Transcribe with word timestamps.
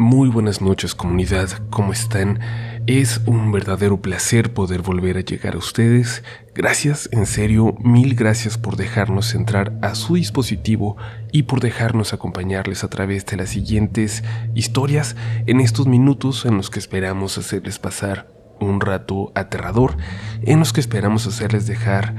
Muy 0.00 0.30
buenas 0.30 0.62
noches 0.62 0.94
comunidad, 0.94 1.50
¿cómo 1.68 1.92
están? 1.92 2.40
Es 2.86 3.20
un 3.26 3.52
verdadero 3.52 4.00
placer 4.00 4.54
poder 4.54 4.80
volver 4.80 5.18
a 5.18 5.20
llegar 5.20 5.56
a 5.56 5.58
ustedes. 5.58 6.24
Gracias, 6.54 7.10
en 7.12 7.26
serio, 7.26 7.74
mil 7.80 8.14
gracias 8.14 8.56
por 8.56 8.76
dejarnos 8.76 9.34
entrar 9.34 9.78
a 9.82 9.94
su 9.94 10.14
dispositivo 10.14 10.96
y 11.32 11.42
por 11.42 11.60
dejarnos 11.60 12.14
acompañarles 12.14 12.82
a 12.82 12.88
través 12.88 13.26
de 13.26 13.36
las 13.36 13.50
siguientes 13.50 14.24
historias 14.54 15.16
en 15.44 15.60
estos 15.60 15.86
minutos 15.86 16.46
en 16.46 16.56
los 16.56 16.70
que 16.70 16.78
esperamos 16.78 17.36
hacerles 17.36 17.78
pasar 17.78 18.32
un 18.58 18.80
rato 18.80 19.32
aterrador, 19.34 19.98
en 20.40 20.60
los 20.60 20.72
que 20.72 20.80
esperamos 20.80 21.26
hacerles 21.26 21.66
dejar 21.66 22.14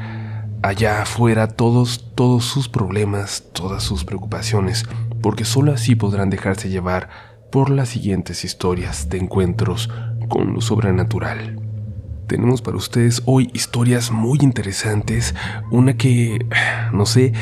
allá 0.62 1.02
afuera 1.02 1.48
todos, 1.48 2.14
todos 2.14 2.46
sus 2.46 2.70
problemas, 2.70 3.46
todas 3.54 3.82
sus 3.82 4.06
preocupaciones, 4.06 4.86
porque 5.24 5.46
solo 5.46 5.74
así 5.74 5.96
podrán 5.96 6.30
dejarse 6.30 6.70
llevar 6.70 7.31
por 7.52 7.70
las 7.70 7.90
siguientes 7.90 8.44
historias 8.46 9.10
de 9.10 9.18
encuentros 9.18 9.90
con 10.30 10.54
lo 10.54 10.62
sobrenatural. 10.62 11.60
Tenemos 12.28 12.62
para 12.62 12.78
ustedes 12.78 13.22
hoy 13.26 13.50
historias 13.54 14.10
muy 14.10 14.40
interesantes, 14.42 15.36
una 15.70 15.98
que, 15.98 16.40
no 16.94 17.06
sé, 17.06 17.34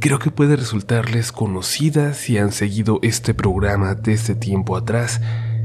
creo 0.00 0.18
que 0.18 0.30
puede 0.30 0.56
resultarles 0.56 1.32
conocida 1.32 2.12
si 2.12 2.36
han 2.36 2.52
seguido 2.52 3.00
este 3.02 3.32
programa 3.32 3.94
desde 3.94 4.34
tiempo 4.34 4.76
atrás. 4.76 5.20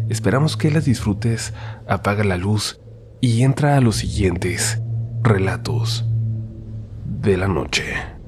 Esperamos 0.07 0.55
que 0.55 0.71
las 0.71 0.85
disfrutes, 0.85 1.53
apaga 1.87 2.23
la 2.23 2.37
luz 2.37 2.79
y 3.19 3.43
entra 3.43 3.75
a 3.75 3.81
los 3.81 3.97
siguientes 3.97 4.81
relatos 5.21 6.05
de 7.05 7.35
la 7.35 7.49
noche. 7.49 8.18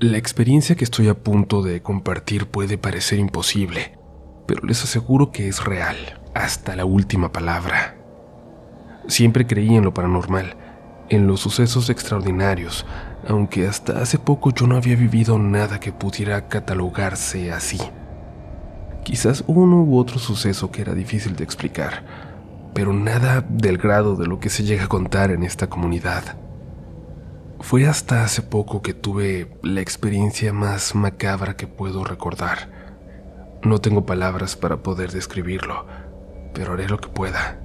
La 0.00 0.16
experiencia 0.16 0.76
que 0.76 0.84
estoy 0.84 1.08
a 1.08 1.18
punto 1.18 1.60
de 1.60 1.82
compartir 1.82 2.46
puede 2.46 2.78
parecer 2.78 3.18
imposible, 3.18 3.98
pero 4.46 4.64
les 4.64 4.84
aseguro 4.84 5.32
que 5.32 5.48
es 5.48 5.64
real, 5.64 5.96
hasta 6.34 6.76
la 6.76 6.84
última 6.84 7.32
palabra. 7.32 7.96
Siempre 9.08 9.48
creí 9.48 9.74
en 9.74 9.82
lo 9.82 9.92
paranormal, 9.92 10.54
en 11.08 11.26
los 11.26 11.40
sucesos 11.40 11.90
extraordinarios, 11.90 12.86
aunque 13.26 13.66
hasta 13.66 14.00
hace 14.00 14.20
poco 14.20 14.54
yo 14.54 14.68
no 14.68 14.76
había 14.76 14.94
vivido 14.94 15.36
nada 15.36 15.80
que 15.80 15.90
pudiera 15.90 16.46
catalogarse 16.46 17.50
así. 17.50 17.80
Quizás 19.02 19.42
uno 19.48 19.82
u 19.82 19.98
otro 19.98 20.20
suceso 20.20 20.70
que 20.70 20.82
era 20.82 20.94
difícil 20.94 21.34
de 21.34 21.42
explicar, 21.42 22.04
pero 22.72 22.92
nada 22.92 23.44
del 23.48 23.78
grado 23.78 24.14
de 24.14 24.28
lo 24.28 24.38
que 24.38 24.48
se 24.48 24.62
llega 24.62 24.84
a 24.84 24.88
contar 24.88 25.32
en 25.32 25.42
esta 25.42 25.68
comunidad. 25.68 26.36
Fue 27.60 27.86
hasta 27.86 28.22
hace 28.22 28.42
poco 28.42 28.82
que 28.82 28.94
tuve 28.94 29.50
la 29.62 29.80
experiencia 29.80 30.52
más 30.52 30.94
macabra 30.94 31.56
que 31.56 31.66
puedo 31.66 32.04
recordar. 32.04 32.70
No 33.62 33.80
tengo 33.80 34.06
palabras 34.06 34.56
para 34.56 34.78
poder 34.78 35.10
describirlo, 35.10 35.84
pero 36.54 36.74
haré 36.74 36.88
lo 36.88 36.98
que 36.98 37.08
pueda. 37.08 37.60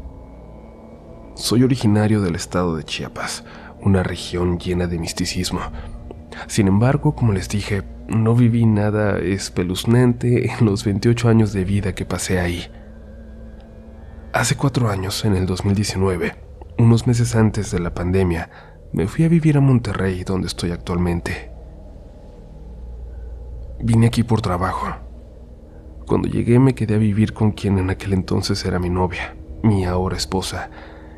Soy 1.36 1.64
originario 1.64 2.22
del 2.22 2.36
estado 2.36 2.76
de 2.76 2.84
Chiapas, 2.84 3.46
una 3.82 4.02
región 4.02 4.60
llena 4.60 4.88
de 4.88 4.98
misticismo. 4.98 5.62
Sin 6.48 6.68
embargo, 6.68 7.16
como 7.16 7.32
les 7.32 7.48
dije, 7.48 7.84
no 8.08 8.36
viví 8.36 8.66
nada 8.66 9.20
espeluznante 9.20 10.52
en 10.52 10.66
los 10.66 10.84
28 10.84 11.30
años 11.30 11.54
de 11.54 11.66
vida 11.66 11.94
que 11.94 12.06
pasé 12.06 12.40
ahí. 12.40 12.68
Hace 14.34 14.58
cuatro 14.58 14.90
años, 14.90 15.24
en 15.24 15.36
el 15.36 15.46
2019, 15.46 16.36
unos 16.80 17.06
meses 17.06 17.36
antes 17.36 17.70
de 17.70 17.80
la 17.80 17.94
pandemia, 17.94 18.73
me 18.94 19.08
fui 19.08 19.26
a 19.26 19.28
vivir 19.28 19.58
a 19.58 19.62
Monterrey, 19.62 20.24
donde 20.24 20.48
estoy 20.48 20.70
actualmente. 20.70 21.50
Vine 23.82 24.06
aquí 24.06 24.22
por 24.22 24.42
trabajo. 24.42 24.88
Cuando 26.06 26.28
llegué 26.28 26.60
me 26.60 26.76
quedé 26.76 26.96
a 26.96 27.00
vivir 27.00 27.34
con 27.34 27.52
quien 27.52 27.80
en 27.80 27.90
aquel 27.90 28.14
entonces 28.14 28.64
era 28.66 28.78
mi 28.78 28.92
novia, 28.92 29.36
mi 29.64 29.84
ahora 29.84 30.16
esposa, 30.16 30.70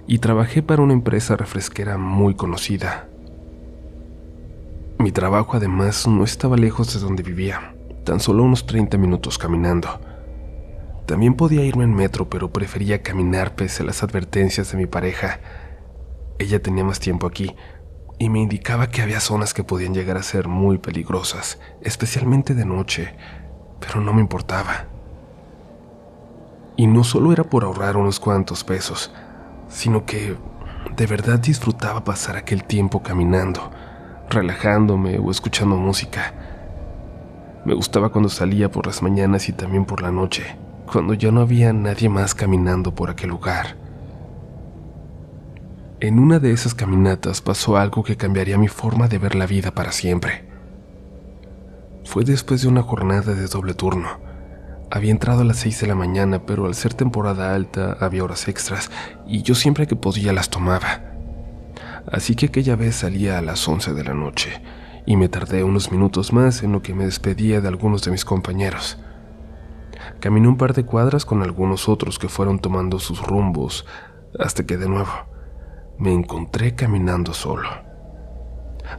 y 0.08 0.20
trabajé 0.20 0.64
para 0.64 0.84
una 0.84 0.94
empresa 0.94 1.36
refresquera 1.36 1.98
muy 1.98 2.36
conocida. 2.36 3.10
Mi 4.98 5.12
trabajo 5.12 5.58
además 5.58 6.08
no 6.08 6.24
estaba 6.24 6.56
lejos 6.56 6.94
de 6.94 7.02
donde 7.02 7.24
vivía, 7.24 7.76
tan 8.06 8.22
solo 8.22 8.44
unos 8.44 8.66
30 8.66 8.98
minutos 8.98 9.38
caminando. 9.38 10.00
También 11.08 11.34
podía 11.34 11.66
irme 11.66 11.84
en 11.84 11.94
metro, 11.94 12.30
pero 12.30 12.54
prefería 12.54 13.04
caminar 13.04 13.56
pese 13.56 13.84
a 13.84 13.86
las 13.86 14.02
advertencias 14.02 14.72
de 14.72 14.78
mi 14.78 14.86
pareja, 14.86 15.42
ella 16.38 16.62
tenía 16.62 16.84
más 16.84 17.00
tiempo 17.00 17.28
aquí 17.28 17.56
y 18.18 18.30
me 18.30 18.40
indicaba 18.40 18.88
que 18.88 19.02
había 19.02 19.20
zonas 19.20 19.54
que 19.54 19.64
podían 19.64 19.94
llegar 19.94 20.18
a 20.18 20.24
ser 20.24 20.48
muy 20.48 20.78
peligrosas, 20.78 21.60
especialmente 21.82 22.54
de 22.54 22.66
noche, 22.66 23.16
pero 23.80 24.02
no 24.02 24.14
me 24.14 24.22
importaba. 24.22 24.86
Y 26.78 26.88
no 26.88 27.04
solo 27.04 27.34
era 27.34 27.44
por 27.44 27.64
ahorrar 27.64 27.98
unos 27.98 28.20
cuantos 28.20 28.64
pesos, 28.64 29.12
sino 29.68 30.06
que 30.06 30.36
de 30.96 31.08
verdad 31.08 31.40
disfrutaba 31.40 32.04
pasar 32.04 32.38
aquel 32.38 32.64
tiempo 32.64 33.02
caminando, 33.02 33.72
relajándome 34.30 35.20
o 35.20 35.32
escuchando 35.32 35.76
música. 35.76 36.34
Me 37.66 37.74
gustaba 37.74 38.10
cuando 38.10 38.30
salía 38.30 38.70
por 38.70 38.86
las 38.86 39.02
mañanas 39.02 39.50
y 39.50 39.54
también 39.54 39.86
por 39.86 40.02
la 40.02 40.12
noche, 40.12 40.58
cuando 40.92 41.14
ya 41.14 41.32
no 41.32 41.42
había 41.42 41.74
nadie 41.74 42.10
más 42.10 42.36
caminando 42.36 42.94
por 42.94 43.10
aquel 43.10 43.30
lugar. 43.30 43.85
En 46.02 46.20
una 46.20 46.40
de 46.40 46.52
esas 46.52 46.76
caminatas 46.76 47.42
pasó 47.42 47.78
algo 47.78 48.04
que 48.04 48.18
cambiaría 48.18 48.58
mi 48.58 48.68
forma 48.68 49.08
de 49.08 49.18
ver 49.18 49.34
la 49.34 49.48
vida 49.48 49.72
para 49.72 49.94
siempre. 49.94 50.44
Fue 52.04 52.26
después 52.26 52.62
de 52.62 52.68
una 52.68 52.82
jornada 52.82 53.34
de 53.34 53.48
doble 53.48 53.74
turno. 53.74 54.10
Había 54.92 55.12
entrado 55.12 55.42
a 55.42 55.46
las 55.46 55.56
6 55.60 55.80
de 55.80 55.88
la 55.88 55.96
mañana, 55.96 56.46
pero 56.46 56.66
al 56.66 56.76
ser 56.76 56.94
temporada 56.94 57.56
alta 57.56 57.96
había 58.02 58.26
horas 58.26 58.50
extras 58.50 58.92
y 59.26 59.42
yo 59.44 59.56
siempre 59.56 59.88
que 59.88 59.96
podía 59.96 60.34
las 60.34 60.50
tomaba. 60.50 61.14
Así 62.12 62.36
que 62.36 62.48
aquella 62.48 62.76
vez 62.76 62.98
salía 62.98 63.38
a 63.38 63.42
las 63.42 63.66
11 63.66 63.94
de 63.94 64.04
la 64.04 64.14
noche 64.14 64.62
y 65.06 65.16
me 65.16 65.30
tardé 65.30 65.64
unos 65.64 65.94
minutos 65.94 66.34
más 66.34 66.62
en 66.62 66.74
lo 66.74 66.82
que 66.82 66.94
me 66.94 67.06
despedía 67.06 67.62
de 67.62 67.70
algunos 67.70 68.04
de 68.04 68.12
mis 68.12 68.26
compañeros. 68.26 68.98
Caminé 70.20 70.50
un 70.50 70.58
par 70.58 70.74
de 70.74 70.84
cuadras 70.84 71.24
con 71.24 71.42
algunos 71.42 71.88
otros 71.88 72.20
que 72.20 72.28
fueron 72.28 72.60
tomando 72.60 73.00
sus 73.00 73.22
rumbos 73.22 73.86
hasta 74.38 74.66
que 74.66 74.76
de 74.76 74.90
nuevo 74.90 75.35
me 75.98 76.14
encontré 76.14 76.76
caminando 76.76 77.34
solo. 77.34 77.70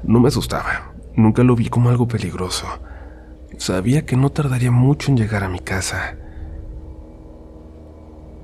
No 0.03 0.21
me 0.21 0.29
asustaba, 0.29 0.93
nunca 1.15 1.43
lo 1.43 1.57
vi 1.57 1.69
como 1.69 1.91
algo 1.91 2.09
peligroso. 2.09 2.67
Sabía 3.59 4.05
que 4.05 4.17
no 4.17 4.31
tardaría 4.31 4.71
mucho 4.71 5.11
en 5.11 5.17
llegar 5.17 5.45
a 5.45 5.49
mi 5.49 5.61
casa. 5.61 6.17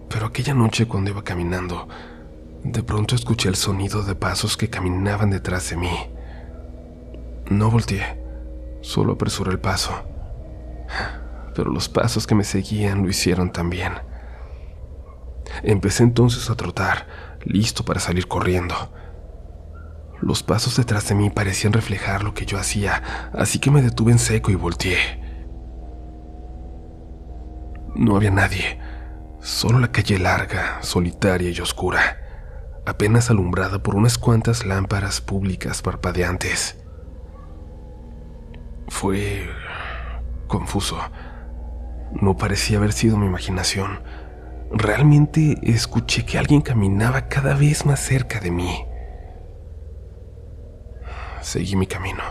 Pero 0.09 0.27
aquella 0.27 0.55
noche 0.55 0.87
cuando 0.87 1.11
iba 1.11 1.25
caminando, 1.25 1.89
de 2.65 2.83
pronto 2.83 3.15
escuché 3.15 3.49
el 3.49 3.57
sonido 3.57 4.03
de 4.03 4.15
pasos 4.15 4.57
que 4.57 4.71
caminaban 4.71 5.31
detrás 5.31 5.71
de 5.71 5.77
mí. 5.77 6.11
No 7.51 7.71
volteé, 7.71 8.23
solo 8.81 9.15
apresuré 9.15 9.51
el 9.51 9.59
paso. 9.59 9.93
Pero 11.55 11.71
los 11.71 11.89
pasos 11.89 12.27
que 12.27 12.35
me 12.35 12.45
seguían 12.45 13.03
lo 13.03 13.09
hicieron 13.09 13.51
también. 13.51 13.93
Empecé 15.63 16.05
entonces 16.05 16.49
a 16.51 16.55
trotar, 16.55 17.07
listo 17.45 17.85
para 17.85 18.01
salir 18.01 18.29
corriendo. 18.29 18.75
Los 20.21 20.43
pasos 20.43 20.77
detrás 20.77 21.09
de 21.09 21.15
mí 21.15 21.31
parecían 21.31 21.73
reflejar 21.73 22.23
lo 22.23 22.33
que 22.35 22.47
yo 22.47 22.59
hacía, 22.59 23.31
así 23.33 23.59
que 23.59 23.71
me 23.71 23.83
detuve 23.83 24.13
en 24.13 24.19
seco 24.19 24.51
y 24.53 24.55
volteé. 24.55 24.97
No 27.95 28.17
había 28.17 28.31
nadie, 28.31 28.79
solo 29.41 29.79
la 29.79 29.91
calle 29.91 30.19
larga, 30.19 30.79
solitaria 30.83 31.51
y 31.51 31.61
oscura, 31.61 32.19
apenas 32.87 33.31
alumbrada 33.31 33.83
por 33.83 33.97
unas 33.97 34.17
cuantas 34.17 34.65
lámparas 34.65 35.21
públicas 35.21 35.83
parpadeantes. 35.83 36.79
Fue 38.89 39.49
confuso. 40.47 40.99
No 42.13 42.37
parecía 42.37 42.79
haber 42.79 42.93
sido 42.93 43.17
mi 43.17 43.27
imaginación 43.27 44.03
realmente 44.73 45.59
escuché 45.63 46.25
que 46.25 46.39
alguien 46.39 46.61
caminaba 46.61 47.29
cada 47.29 47.55
vez 47.55 47.85
más 47.85 48.01
cerca 48.01 48.41
de 48.41 48.51
mí. 48.51 48.85
Seguí 51.41 51.77
mi 51.77 51.87
camino, 51.87 52.23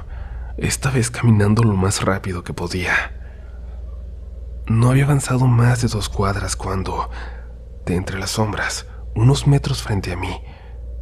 esta 0.57 0.89
vez 0.89 1.11
caminando 1.11 1.63
lo 1.63 1.75
más 1.75 2.01
rápido 2.01 2.43
que 2.43 2.53
podía. 2.53 2.93
No 4.67 4.89
había 4.89 5.03
avanzado 5.03 5.47
más 5.47 5.81
de 5.81 5.87
dos 5.87 6.09
cuadras 6.09 6.55
cuando, 6.55 7.09
de 7.85 7.95
entre 7.95 8.19
las 8.19 8.31
sombras, 8.31 8.87
unos 9.15 9.47
metros 9.47 9.83
frente 9.83 10.13
a 10.13 10.15
mí, 10.15 10.41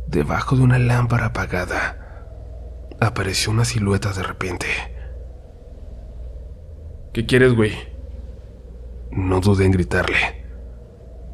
debajo 0.07 0.55
de 0.55 0.63
una 0.63 0.79
lámpara 0.79 1.27
apagada, 1.27 2.95
apareció 2.99 3.51
una 3.51 3.65
silueta 3.65 4.11
de 4.11 4.23
repente. 4.23 4.67
¿Qué 7.13 7.25
quieres, 7.25 7.53
güey? 7.53 7.73
No 9.11 9.39
dudé 9.39 9.65
en 9.65 9.71
gritarle. 9.71 10.38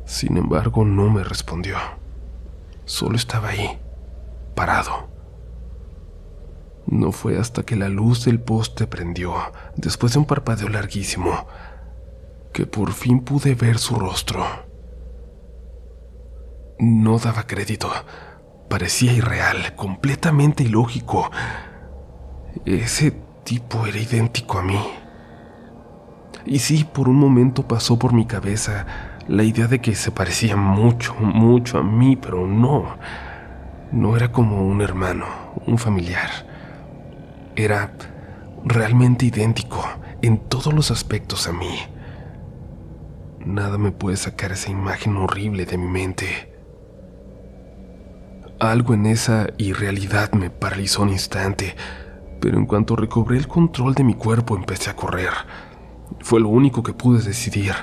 Sin 0.05 0.37
embargo, 0.37 0.85
no 0.85 1.09
me 1.09 1.23
respondió. 1.23 1.77
Solo 2.85 3.15
estaba 3.15 3.49
ahí, 3.49 3.79
parado. 4.53 5.09
No 6.85 7.11
fue 7.11 7.39
hasta 7.39 7.63
que 7.63 7.75
la 7.75 7.89
luz 7.89 8.25
del 8.25 8.39
poste 8.39 8.85
prendió, 8.85 9.33
después 9.75 10.13
de 10.13 10.19
un 10.19 10.25
parpadeo 10.25 10.69
larguísimo, 10.69 11.47
que 12.53 12.67
por 12.67 12.93
fin 12.93 13.21
pude 13.21 13.55
ver 13.55 13.79
su 13.79 13.95
rostro. 13.95 14.45
No 16.77 17.17
daba 17.17 17.47
crédito. 17.47 17.89
Parecía 18.69 19.13
irreal, 19.13 19.75
completamente 19.75 20.63
ilógico. 20.63 21.31
Ese 22.65 23.11
tipo 23.43 23.87
era 23.87 23.97
idéntico 23.97 24.59
a 24.59 24.63
mí. 24.63 24.79
Y 26.45 26.59
sí, 26.59 26.83
por 26.83 27.09
un 27.09 27.15
momento 27.15 27.67
pasó 27.67 27.97
por 27.97 28.13
mi 28.13 28.25
cabeza 28.25 28.85
la 29.27 29.43
idea 29.43 29.67
de 29.67 29.79
que 29.81 29.95
se 29.95 30.11
parecía 30.11 30.55
mucho, 30.55 31.15
mucho 31.15 31.79
a 31.79 31.83
mí, 31.83 32.15
pero 32.15 32.45
no. 32.47 32.97
No 33.91 34.15
era 34.15 34.31
como 34.31 34.65
un 34.65 34.81
hermano, 34.81 35.25
un 35.65 35.77
familiar. 35.77 36.29
Era 37.55 37.93
realmente 38.63 39.25
idéntico 39.25 39.83
en 40.21 40.37
todos 40.37 40.73
los 40.73 40.91
aspectos 40.91 41.47
a 41.47 41.53
mí. 41.53 41.79
Nada 43.45 43.77
me 43.77 43.91
puede 43.91 44.17
sacar 44.17 44.51
esa 44.51 44.71
imagen 44.71 45.17
horrible 45.17 45.65
de 45.65 45.77
mi 45.77 45.87
mente. 45.87 46.53
Algo 48.59 48.93
en 48.93 49.05
esa 49.05 49.47
irrealidad 49.57 50.31
me 50.33 50.49
paralizó 50.49 51.03
un 51.03 51.09
instante, 51.09 51.75
pero 52.41 52.57
en 52.57 52.65
cuanto 52.65 52.95
recobré 52.95 53.37
el 53.37 53.47
control 53.47 53.93
de 53.93 54.03
mi 54.03 54.13
cuerpo 54.13 54.55
empecé 54.55 54.89
a 54.89 54.95
correr. 54.95 55.31
Fue 56.21 56.39
lo 56.39 56.49
único 56.49 56.81
que 56.81 56.93
pude 56.93 57.21
decidir. 57.21 57.73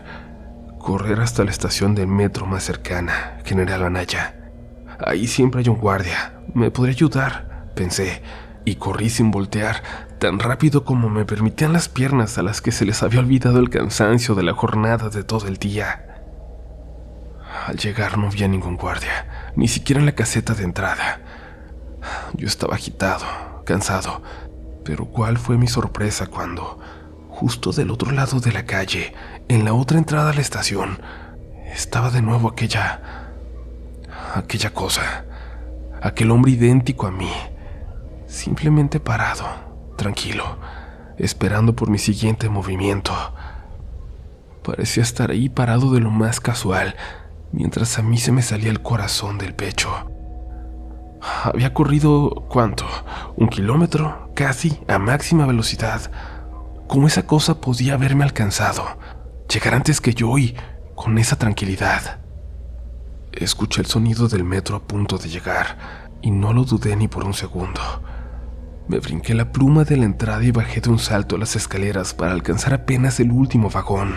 Correr 0.82 1.20
hasta 1.20 1.44
la 1.44 1.52
estación 1.52 1.94
del 1.94 2.08
metro 2.08 2.44
más 2.44 2.64
cercana, 2.64 3.38
General 3.44 3.84
Anaya. 3.84 4.34
Ahí 4.98 5.28
siempre 5.28 5.60
hay 5.60 5.68
un 5.68 5.76
guardia. 5.76 6.40
Me 6.54 6.72
podría 6.72 6.94
ayudar, 6.94 7.70
pensé, 7.76 8.20
y 8.64 8.74
corrí 8.74 9.08
sin 9.08 9.30
voltear, 9.30 9.80
tan 10.18 10.40
rápido 10.40 10.84
como 10.84 11.08
me 11.08 11.24
permitían 11.24 11.72
las 11.72 11.88
piernas 11.88 12.36
a 12.36 12.42
las 12.42 12.60
que 12.60 12.72
se 12.72 12.84
les 12.84 13.04
había 13.04 13.20
olvidado 13.20 13.60
el 13.60 13.70
cansancio 13.70 14.34
de 14.34 14.42
la 14.42 14.54
jornada 14.54 15.08
de 15.08 15.22
todo 15.22 15.46
el 15.46 15.58
día. 15.58 16.20
Al 17.68 17.76
llegar 17.76 18.18
no 18.18 18.26
había 18.26 18.48
ningún 18.48 18.76
guardia, 18.76 19.52
ni 19.54 19.68
siquiera 19.68 20.00
en 20.00 20.06
la 20.06 20.16
caseta 20.16 20.52
de 20.52 20.64
entrada. 20.64 21.20
Yo 22.34 22.48
estaba 22.48 22.74
agitado, 22.74 23.62
cansado, 23.64 24.20
pero 24.84 25.04
cuál 25.04 25.38
fue 25.38 25.58
mi 25.58 25.68
sorpresa 25.68 26.26
cuando, 26.26 26.80
justo 27.32 27.72
del 27.72 27.90
otro 27.90 28.12
lado 28.12 28.38
de 28.40 28.52
la 28.52 28.64
calle, 28.66 29.14
en 29.48 29.64
la 29.64 29.72
otra 29.72 29.98
entrada 29.98 30.30
a 30.30 30.34
la 30.34 30.40
estación, 30.40 31.00
estaba 31.72 32.10
de 32.10 32.22
nuevo 32.22 32.48
aquella... 32.48 33.00
aquella 34.34 34.72
cosa, 34.72 35.24
aquel 36.00 36.30
hombre 36.30 36.52
idéntico 36.52 37.06
a 37.06 37.10
mí, 37.10 37.32
simplemente 38.26 39.00
parado, 39.00 39.46
tranquilo, 39.96 40.58
esperando 41.18 41.74
por 41.74 41.90
mi 41.90 41.98
siguiente 41.98 42.48
movimiento. 42.48 43.12
Parecía 44.62 45.02
estar 45.02 45.30
ahí 45.30 45.48
parado 45.48 45.92
de 45.92 46.00
lo 46.00 46.10
más 46.10 46.38
casual, 46.38 46.94
mientras 47.50 47.98
a 47.98 48.02
mí 48.02 48.18
se 48.18 48.30
me 48.30 48.42
salía 48.42 48.70
el 48.70 48.82
corazón 48.82 49.38
del 49.38 49.54
pecho. 49.54 49.90
Había 51.44 51.72
corrido, 51.72 52.46
¿cuánto? 52.48 52.84
¿Un 53.36 53.48
kilómetro? 53.48 54.30
Casi 54.34 54.80
a 54.86 54.98
máxima 54.98 55.46
velocidad. 55.46 56.10
¿Cómo 56.92 57.06
esa 57.06 57.26
cosa 57.26 57.58
podía 57.58 57.94
haberme 57.94 58.22
alcanzado? 58.22 58.84
Llegar 59.48 59.72
antes 59.72 59.98
que 60.02 60.12
yo 60.12 60.36
y 60.36 60.54
con 60.94 61.16
esa 61.16 61.36
tranquilidad. 61.36 62.20
Escuché 63.32 63.80
el 63.80 63.86
sonido 63.86 64.28
del 64.28 64.44
metro 64.44 64.76
a 64.76 64.82
punto 64.82 65.16
de 65.16 65.30
llegar 65.30 66.10
y 66.20 66.30
no 66.30 66.52
lo 66.52 66.64
dudé 66.64 66.94
ni 66.94 67.08
por 67.08 67.24
un 67.24 67.32
segundo. 67.32 67.80
Me 68.88 68.98
brinqué 68.98 69.32
la 69.32 69.52
pluma 69.52 69.84
de 69.84 69.96
la 69.96 70.04
entrada 70.04 70.44
y 70.44 70.50
bajé 70.50 70.82
de 70.82 70.90
un 70.90 70.98
salto 70.98 71.38
las 71.38 71.56
escaleras 71.56 72.12
para 72.12 72.32
alcanzar 72.32 72.74
apenas 72.74 73.20
el 73.20 73.32
último 73.32 73.70
vagón 73.70 74.14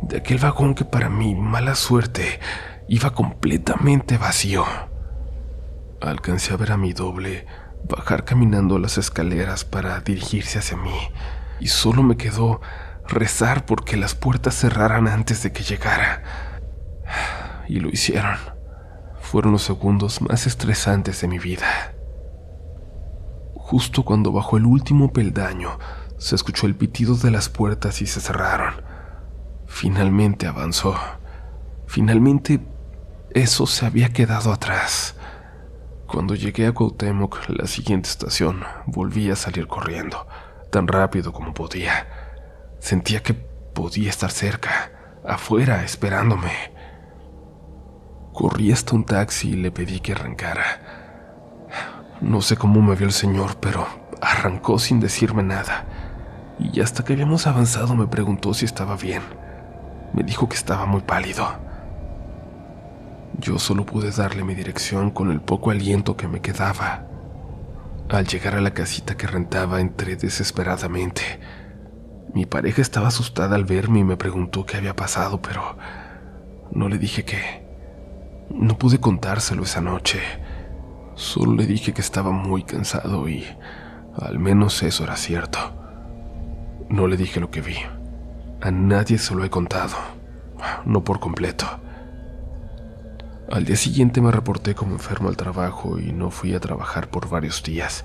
de 0.00 0.16
aquel 0.16 0.38
vagón 0.38 0.74
que 0.74 0.86
para 0.86 1.10
mí, 1.10 1.34
mala 1.34 1.74
suerte, 1.74 2.40
iba 2.88 3.12
completamente 3.12 4.16
vacío. 4.16 4.64
Alcancé 6.00 6.54
a 6.54 6.56
ver 6.56 6.72
a 6.72 6.78
mi 6.78 6.94
doble 6.94 7.44
bajar 7.86 8.24
caminando 8.24 8.78
las 8.78 8.96
escaleras 8.96 9.66
para 9.66 10.00
dirigirse 10.00 10.58
hacia 10.58 10.78
mí, 10.78 11.10
y 11.60 11.68
solo 11.68 12.02
me 12.02 12.16
quedó 12.16 12.60
rezar 13.08 13.66
porque 13.66 13.96
las 13.96 14.14
puertas 14.14 14.54
cerraran 14.54 15.08
antes 15.08 15.42
de 15.42 15.52
que 15.52 15.62
llegara. 15.62 16.22
Y 17.68 17.80
lo 17.80 17.88
hicieron. 17.88 18.36
Fueron 19.20 19.50
los 19.50 19.62
segundos 19.62 20.22
más 20.22 20.46
estresantes 20.46 21.20
de 21.20 21.26
mi 21.26 21.40
vida. 21.40 21.92
Justo 23.54 24.04
cuando 24.04 24.30
bajó 24.30 24.56
el 24.56 24.66
último 24.66 25.12
peldaño, 25.12 25.80
se 26.16 26.36
escuchó 26.36 26.68
el 26.68 26.76
pitido 26.76 27.16
de 27.16 27.32
las 27.32 27.48
puertas 27.48 28.00
y 28.02 28.06
se 28.06 28.20
cerraron. 28.20 28.74
Finalmente 29.66 30.46
avanzó. 30.46 30.94
Finalmente 31.88 32.60
eso 33.30 33.66
se 33.66 33.84
había 33.84 34.12
quedado 34.12 34.52
atrás. 34.52 35.16
Cuando 36.06 36.36
llegué 36.36 36.66
a 36.66 36.72
Cuauhtémoc, 36.72 37.48
la 37.48 37.66
siguiente 37.66 38.08
estación, 38.08 38.62
volví 38.86 39.28
a 39.30 39.36
salir 39.36 39.66
corriendo, 39.66 40.26
tan 40.76 40.88
rápido 40.88 41.32
como 41.32 41.54
podía. 41.54 42.06
Sentía 42.80 43.22
que 43.22 43.32
podía 43.32 44.10
estar 44.10 44.30
cerca, 44.30 44.90
afuera, 45.26 45.82
esperándome. 45.82 46.52
Corrí 48.34 48.72
hasta 48.72 48.94
un 48.94 49.06
taxi 49.06 49.52
y 49.52 49.56
le 49.56 49.70
pedí 49.70 50.00
que 50.00 50.12
arrancara. 50.12 50.66
No 52.20 52.42
sé 52.42 52.58
cómo 52.58 52.82
me 52.82 52.94
vio 52.94 53.06
el 53.06 53.14
señor, 53.14 53.56
pero 53.58 53.86
arrancó 54.20 54.78
sin 54.78 55.00
decirme 55.00 55.42
nada. 55.42 55.86
Y 56.58 56.78
hasta 56.82 57.02
que 57.02 57.14
habíamos 57.14 57.46
avanzado 57.46 57.94
me 57.94 58.06
preguntó 58.06 58.52
si 58.52 58.66
estaba 58.66 58.96
bien. 58.96 59.22
Me 60.12 60.24
dijo 60.24 60.46
que 60.46 60.56
estaba 60.56 60.84
muy 60.84 61.00
pálido. 61.00 61.48
Yo 63.38 63.58
solo 63.58 63.86
pude 63.86 64.10
darle 64.10 64.44
mi 64.44 64.54
dirección 64.54 65.10
con 65.10 65.30
el 65.30 65.40
poco 65.40 65.70
aliento 65.70 66.18
que 66.18 66.28
me 66.28 66.42
quedaba. 66.42 67.06
Al 68.08 68.26
llegar 68.26 68.54
a 68.54 68.60
la 68.60 68.70
casita 68.72 69.16
que 69.16 69.26
rentaba 69.26 69.80
entré 69.80 70.14
desesperadamente. 70.16 71.22
Mi 72.32 72.46
pareja 72.46 72.80
estaba 72.80 73.08
asustada 73.08 73.56
al 73.56 73.64
verme 73.64 73.98
y 73.98 74.04
me 74.04 74.16
preguntó 74.16 74.64
qué 74.64 74.76
había 74.76 74.94
pasado, 74.94 75.42
pero 75.42 75.76
no 76.70 76.88
le 76.88 76.98
dije 76.98 77.24
qué. 77.24 77.66
No 78.50 78.78
pude 78.78 79.00
contárselo 79.00 79.64
esa 79.64 79.80
noche. 79.80 80.20
Solo 81.14 81.54
le 81.56 81.66
dije 81.66 81.92
que 81.92 82.00
estaba 82.00 82.30
muy 82.30 82.62
cansado 82.62 83.28
y 83.28 83.44
al 84.14 84.38
menos 84.38 84.82
eso 84.84 85.02
era 85.02 85.16
cierto. 85.16 85.58
No 86.88 87.08
le 87.08 87.16
dije 87.16 87.40
lo 87.40 87.50
que 87.50 87.60
vi. 87.60 87.76
A 88.60 88.70
nadie 88.70 89.18
se 89.18 89.34
lo 89.34 89.44
he 89.44 89.50
contado, 89.50 89.96
no 90.84 91.02
por 91.02 91.18
completo. 91.18 91.66
Al 93.50 93.64
día 93.64 93.76
siguiente 93.76 94.20
me 94.20 94.32
reporté 94.32 94.74
como 94.74 94.92
enfermo 94.92 95.28
al 95.28 95.36
trabajo 95.36 96.00
y 96.00 96.12
no 96.12 96.30
fui 96.30 96.54
a 96.54 96.60
trabajar 96.60 97.08
por 97.10 97.28
varios 97.28 97.62
días. 97.62 98.04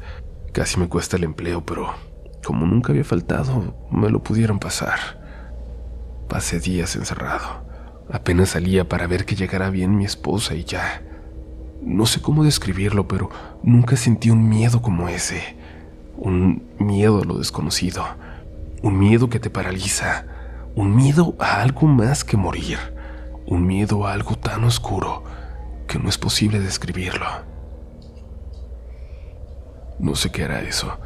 Casi 0.54 0.80
me 0.80 0.88
cuesta 0.88 1.18
el 1.18 1.24
empleo, 1.24 1.66
pero 1.66 1.94
como 2.46 2.68
nunca 2.68 2.92
había 2.92 3.04
faltado, 3.04 3.76
me 3.90 4.10
lo 4.10 4.22
pudieron 4.22 4.60
pasar. 4.60 5.00
Pasé 6.30 6.60
días 6.60 6.96
encerrado. 6.96 7.66
Apenas 8.12 8.50
salía 8.50 8.88
para 8.88 9.08
ver 9.08 9.26
que 9.26 9.36
llegara 9.36 9.72
bien 9.72 9.98
mi 9.98 10.06
esposa 10.06 10.54
y 10.54 10.64
ya. 10.64 11.02
No 11.82 12.06
sé 12.06 12.22
cómo 12.22 12.44
describirlo, 12.44 13.08
pero 13.08 13.32
nunca 13.64 13.96
sentí 13.96 14.30
un 14.30 14.48
miedo 14.48 14.84
como 14.84 15.10
ese. 15.10 15.58
Un 16.18 16.64
miedo 16.78 17.22
a 17.22 17.26
lo 17.26 17.40
desconocido. 17.40 18.06
Un 18.84 19.00
miedo 19.00 19.30
que 19.30 19.40
te 19.40 19.50
paraliza 19.50 20.26
un 20.76 20.96
miedo 20.96 21.36
a 21.40 21.62
algo 21.62 21.88
más 21.88 22.24
que 22.24 22.38
morir, 22.38 22.78
un 23.52 23.68
miedo 23.68 24.08
a 24.08 24.14
algo 24.14 24.38
tan 24.38 24.64
oscuro 24.64 25.26
que 25.86 26.00
no 26.00 26.08
es 26.08 26.18
posible 26.18 26.62
describirlo. 26.62 27.28
No 30.00 30.16
sé 30.16 30.32
qué 30.32 30.44
era 30.44 30.62
eso, 30.62 30.98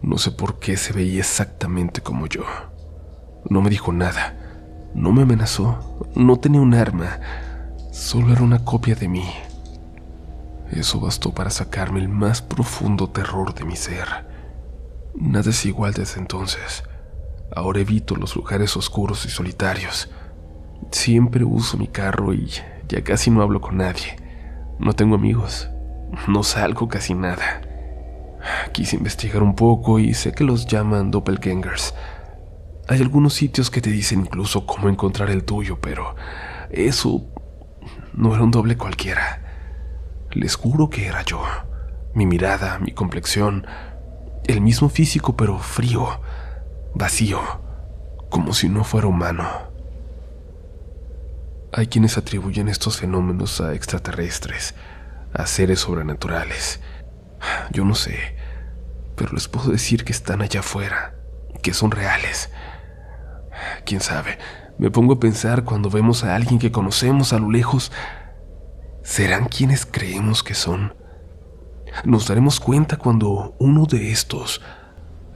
no 0.00 0.16
sé 0.16 0.30
por 0.30 0.60
qué 0.60 0.76
se 0.76 0.92
veía 0.92 1.18
exactamente 1.18 2.00
como 2.00 2.28
yo. 2.28 2.44
No 3.48 3.60
me 3.60 3.70
dijo 3.70 3.92
nada, 3.92 4.36
no 4.94 5.10
me 5.10 5.22
amenazó, 5.22 6.06
no 6.14 6.36
tenía 6.38 6.60
un 6.60 6.74
arma, 6.74 7.18
solo 7.90 8.32
era 8.32 8.42
una 8.42 8.64
copia 8.64 8.94
de 8.94 9.08
mí. 9.08 9.28
Eso 10.70 11.00
bastó 11.00 11.34
para 11.34 11.50
sacarme 11.50 11.98
el 11.98 12.08
más 12.08 12.40
profundo 12.40 13.10
terror 13.10 13.52
de 13.52 13.64
mi 13.64 13.74
ser. 13.74 14.06
Nada 15.16 15.50
es 15.50 15.66
igual 15.66 15.92
desde 15.92 16.20
entonces. 16.20 16.84
Ahora 17.52 17.80
evito 17.80 18.14
los 18.14 18.36
lugares 18.36 18.76
oscuros 18.76 19.26
y 19.26 19.28
solitarios. 19.28 20.08
Siempre 20.90 21.44
uso 21.44 21.76
mi 21.76 21.86
carro 21.86 22.34
y 22.34 22.48
ya 22.88 23.02
casi 23.04 23.30
no 23.30 23.42
hablo 23.42 23.60
con 23.60 23.76
nadie. 23.76 24.16
No 24.78 24.92
tengo 24.92 25.14
amigos. 25.14 25.70
No 26.26 26.42
salgo 26.42 26.88
casi 26.88 27.14
nada. 27.14 27.62
Quise 28.72 28.96
investigar 28.96 29.42
un 29.42 29.54
poco 29.54 29.98
y 29.98 30.14
sé 30.14 30.32
que 30.32 30.44
los 30.44 30.66
llaman 30.66 31.10
doppelgangers. 31.10 31.94
Hay 32.88 33.00
algunos 33.00 33.34
sitios 33.34 33.70
que 33.70 33.80
te 33.80 33.90
dicen 33.90 34.20
incluso 34.20 34.66
cómo 34.66 34.88
encontrar 34.88 35.30
el 35.30 35.44
tuyo, 35.44 35.78
pero 35.80 36.16
eso 36.70 37.26
no 38.14 38.34
era 38.34 38.42
un 38.42 38.50
doble 38.50 38.76
cualquiera. 38.76 39.42
Les 40.32 40.56
juro 40.56 40.90
que 40.90 41.06
era 41.06 41.22
yo. 41.22 41.42
Mi 42.14 42.26
mirada, 42.26 42.78
mi 42.78 42.92
complexión, 42.92 43.66
El 44.46 44.62
mismo 44.62 44.88
físico 44.88 45.36
pero 45.36 45.58
frío, 45.58 46.20
vacío, 46.94 47.38
como 48.30 48.52
si 48.52 48.68
no 48.68 48.82
fuera 48.82 49.06
humano. 49.06 49.69
Hay 51.72 51.86
quienes 51.86 52.18
atribuyen 52.18 52.68
estos 52.68 52.98
fenómenos 52.98 53.60
a 53.60 53.74
extraterrestres, 53.74 54.74
a 55.32 55.46
seres 55.46 55.80
sobrenaturales. 55.80 56.80
Yo 57.70 57.84
no 57.84 57.94
sé, 57.94 58.36
pero 59.14 59.32
les 59.32 59.46
puedo 59.46 59.70
decir 59.70 60.04
que 60.04 60.12
están 60.12 60.42
allá 60.42 60.60
afuera, 60.60 61.14
que 61.62 61.72
son 61.72 61.92
reales. 61.92 62.50
Quién 63.84 64.00
sabe, 64.00 64.38
me 64.78 64.90
pongo 64.90 65.14
a 65.14 65.20
pensar 65.20 65.62
cuando 65.62 65.90
vemos 65.90 66.24
a 66.24 66.34
alguien 66.34 66.58
que 66.58 66.72
conocemos 66.72 67.32
a 67.32 67.38
lo 67.38 67.50
lejos, 67.50 67.92
¿serán 69.04 69.44
quienes 69.44 69.86
creemos 69.86 70.42
que 70.42 70.54
son? 70.54 70.94
Nos 72.04 72.26
daremos 72.26 72.58
cuenta 72.58 72.96
cuando 72.96 73.54
uno 73.60 73.86
de 73.86 74.10
estos 74.10 74.60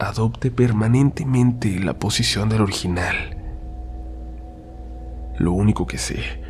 adopte 0.00 0.50
permanentemente 0.50 1.78
la 1.78 1.98
posición 1.98 2.48
del 2.48 2.62
original. 2.62 3.33
Lo 5.36 5.52
único 5.52 5.86
que 5.86 5.98
sé, 5.98 6.42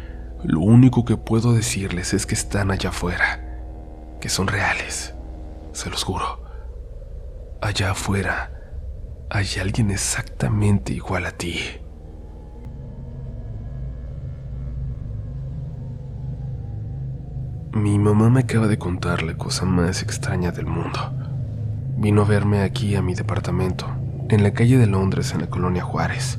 lo 0.42 0.60
único 0.60 1.04
que 1.04 1.16
puedo 1.16 1.54
decirles 1.54 2.12
es 2.12 2.26
que 2.26 2.34
están 2.34 2.70
allá 2.70 2.90
afuera, 2.90 3.40
que 4.20 4.28
son 4.28 4.46
reales, 4.46 5.14
se 5.72 5.88
los 5.88 6.04
juro. 6.04 6.44
Allá 7.62 7.92
afuera 7.92 8.50
hay 9.30 9.46
alguien 9.60 9.90
exactamente 9.90 10.92
igual 10.92 11.24
a 11.24 11.32
ti. 11.32 11.58
Mi 17.72 17.98
mamá 17.98 18.30
me 18.30 18.40
acaba 18.40 18.68
de 18.68 18.78
contar 18.78 19.22
la 19.22 19.36
cosa 19.36 19.64
más 19.64 20.02
extraña 20.02 20.52
del 20.52 20.66
mundo. 20.66 21.00
Vino 21.96 22.22
a 22.22 22.24
verme 22.24 22.62
aquí 22.62 22.96
a 22.96 23.02
mi 23.02 23.14
departamento, 23.14 23.86
en 24.28 24.42
la 24.42 24.52
calle 24.52 24.76
de 24.76 24.86
Londres, 24.86 25.32
en 25.32 25.40
la 25.40 25.48
colonia 25.48 25.82
Juárez. 25.82 26.38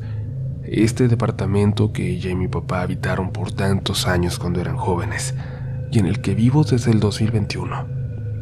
Este 0.68 1.08
departamento 1.08 1.94
que 1.94 2.10
ella 2.10 2.32
y 2.32 2.36
mi 2.36 2.48
papá 2.48 2.82
habitaron 2.82 3.32
por 3.32 3.52
tantos 3.52 4.08
años 4.08 4.40
cuando 4.40 4.60
eran 4.60 4.78
jóvenes, 4.78 5.36
y 5.92 6.00
en 6.00 6.08
el 6.08 6.22
que 6.22 6.34
vivo 6.34 6.64
desde 6.64 6.90
el 6.90 7.00
2021, 7.00 7.88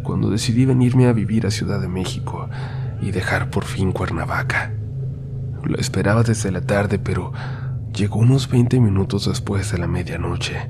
cuando 0.03 0.29
decidí 0.29 0.65
venirme 0.65 1.07
a 1.07 1.13
vivir 1.13 1.45
a 1.45 1.51
Ciudad 1.51 1.81
de 1.81 1.89
México 1.89 2.49
y 3.01 3.11
dejar 3.11 3.49
por 3.49 3.65
fin 3.65 3.91
Cuernavaca. 3.91 4.71
Lo 5.65 5.77
esperaba 5.77 6.23
desde 6.23 6.49
la 6.51 6.61
tarde, 6.61 6.97
pero 6.97 7.33
llegó 7.93 8.19
unos 8.19 8.49
20 8.49 8.79
minutos 8.79 9.25
después 9.25 9.69
de 9.73 9.79
la 9.79 9.87
medianoche. 9.87 10.69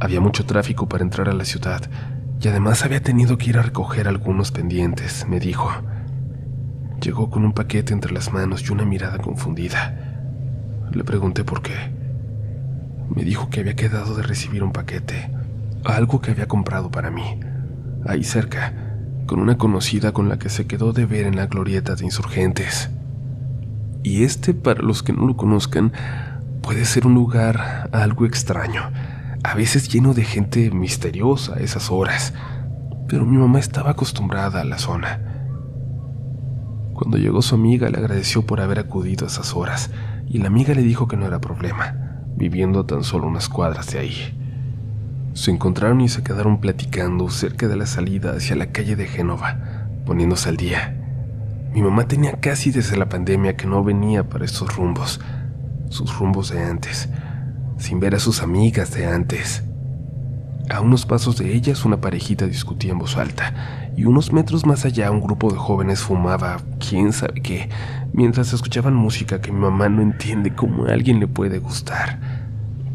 Había 0.00 0.20
mucho 0.20 0.44
tráfico 0.44 0.86
para 0.86 1.02
entrar 1.02 1.30
a 1.30 1.34
la 1.34 1.46
ciudad 1.46 1.80
y 2.42 2.48
además 2.48 2.84
había 2.84 3.02
tenido 3.02 3.38
que 3.38 3.48
ir 3.48 3.58
a 3.58 3.62
recoger 3.62 4.06
algunos 4.06 4.52
pendientes, 4.52 5.26
me 5.26 5.40
dijo. 5.40 5.70
Llegó 7.00 7.30
con 7.30 7.46
un 7.46 7.54
paquete 7.54 7.94
entre 7.94 8.12
las 8.12 8.34
manos 8.34 8.62
y 8.68 8.72
una 8.72 8.84
mirada 8.84 9.16
confundida. 9.16 10.05
Le 10.92 11.04
pregunté 11.04 11.44
por 11.44 11.62
qué. 11.62 11.74
Me 13.14 13.24
dijo 13.24 13.50
que 13.50 13.60
había 13.60 13.76
quedado 13.76 14.14
de 14.16 14.22
recibir 14.22 14.62
un 14.62 14.72
paquete, 14.72 15.30
algo 15.84 16.20
que 16.20 16.32
había 16.32 16.48
comprado 16.48 16.90
para 16.90 17.10
mí, 17.10 17.40
ahí 18.06 18.24
cerca, 18.24 18.72
con 19.26 19.40
una 19.40 19.58
conocida 19.58 20.12
con 20.12 20.28
la 20.28 20.38
que 20.38 20.48
se 20.48 20.66
quedó 20.66 20.92
de 20.92 21.06
ver 21.06 21.26
en 21.26 21.36
la 21.36 21.46
glorieta 21.46 21.94
de 21.94 22.04
insurgentes. 22.04 22.90
Y 24.02 24.24
este, 24.24 24.54
para 24.54 24.82
los 24.82 25.02
que 25.02 25.12
no 25.12 25.26
lo 25.26 25.36
conozcan, 25.36 25.92
puede 26.62 26.84
ser 26.84 27.06
un 27.06 27.14
lugar 27.14 27.88
algo 27.92 28.26
extraño 28.26 28.82
a 29.46 29.54
veces 29.54 29.88
lleno 29.88 30.12
de 30.12 30.24
gente 30.24 30.72
misteriosa 30.72 31.54
a 31.54 31.60
esas 31.60 31.92
horas, 31.92 32.34
pero 33.06 33.24
mi 33.24 33.36
mamá 33.36 33.60
estaba 33.60 33.92
acostumbrada 33.92 34.60
a 34.60 34.64
la 34.64 34.76
zona. 34.76 35.20
Cuando 36.94 37.16
llegó 37.16 37.42
su 37.42 37.54
amiga 37.54 37.88
le 37.88 37.98
agradeció 37.98 38.44
por 38.44 38.60
haber 38.60 38.80
acudido 38.80 39.24
a 39.24 39.28
esas 39.28 39.54
horas 39.54 39.92
y 40.26 40.38
la 40.38 40.48
amiga 40.48 40.74
le 40.74 40.82
dijo 40.82 41.06
que 41.08 41.16
no 41.16 41.26
era 41.26 41.40
problema, 41.40 42.22
viviendo 42.36 42.84
tan 42.84 43.04
solo 43.04 43.26
unas 43.26 43.48
cuadras 43.48 43.92
de 43.92 43.98
ahí. 43.98 44.36
Se 45.34 45.50
encontraron 45.50 46.00
y 46.00 46.08
se 46.08 46.22
quedaron 46.22 46.60
platicando 46.60 47.28
cerca 47.30 47.68
de 47.68 47.76
la 47.76 47.86
salida 47.86 48.32
hacia 48.32 48.56
la 48.56 48.72
calle 48.72 48.96
de 48.96 49.06
Génova, 49.06 49.58
poniéndose 50.04 50.48
al 50.48 50.56
día. 50.56 50.96
Mi 51.72 51.82
mamá 51.82 52.08
tenía 52.08 52.40
casi 52.40 52.70
desde 52.70 52.96
la 52.96 53.08
pandemia 53.08 53.56
que 53.56 53.66
no 53.66 53.84
venía 53.84 54.28
para 54.28 54.44
estos 54.44 54.76
rumbos, 54.76 55.20
sus 55.90 56.18
rumbos 56.18 56.50
de 56.50 56.62
antes, 56.62 57.08
sin 57.76 58.00
ver 58.00 58.14
a 58.14 58.18
sus 58.18 58.42
amigas 58.42 58.94
de 58.94 59.06
antes. 59.06 59.65
A 60.68 60.80
unos 60.80 61.06
pasos 61.06 61.38
de 61.38 61.54
ellas 61.54 61.84
una 61.84 62.00
parejita 62.00 62.46
discutía 62.46 62.90
en 62.90 62.98
voz 62.98 63.16
alta, 63.16 63.92
y 63.96 64.04
unos 64.04 64.32
metros 64.32 64.66
más 64.66 64.84
allá 64.84 65.12
un 65.12 65.20
grupo 65.20 65.52
de 65.52 65.56
jóvenes 65.56 66.00
fumaba 66.00 66.56
quién 66.80 67.12
sabe 67.12 67.40
qué, 67.40 67.68
mientras 68.12 68.52
escuchaban 68.52 68.94
música 68.94 69.40
que 69.40 69.52
mi 69.52 69.60
mamá 69.60 69.88
no 69.88 70.02
entiende 70.02 70.56
cómo 70.56 70.86
a 70.86 70.92
alguien 70.92 71.20
le 71.20 71.28
puede 71.28 71.60
gustar. 71.60 72.18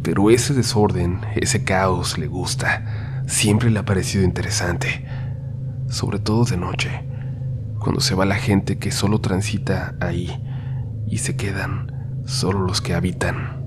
Pero 0.03 0.29
ese 0.29 0.53
desorden, 0.53 1.21
ese 1.35 1.63
caos 1.63 2.17
le 2.17 2.27
gusta, 2.27 3.23
siempre 3.25 3.69
le 3.69 3.79
ha 3.79 3.85
parecido 3.85 4.25
interesante, 4.25 5.05
sobre 5.87 6.19
todo 6.19 6.43
de 6.43 6.57
noche, 6.57 7.05
cuando 7.79 8.01
se 8.01 8.15
va 8.15 8.25
la 8.25 8.35
gente 8.35 8.79
que 8.79 8.91
solo 8.91 9.21
transita 9.21 9.95
ahí 10.01 10.43
y 11.07 11.19
se 11.19 11.37
quedan 11.37 12.21
solo 12.25 12.59
los 12.59 12.81
que 12.81 12.95
habitan. 12.95 13.61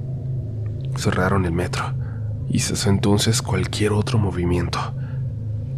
Cerraron 0.95 1.47
el 1.47 1.53
metro 1.53 2.04
y 2.49 2.61
cesó 2.61 2.91
entonces 2.91 3.43
cualquier 3.43 3.93
otro 3.93 4.19
movimiento. 4.19 4.95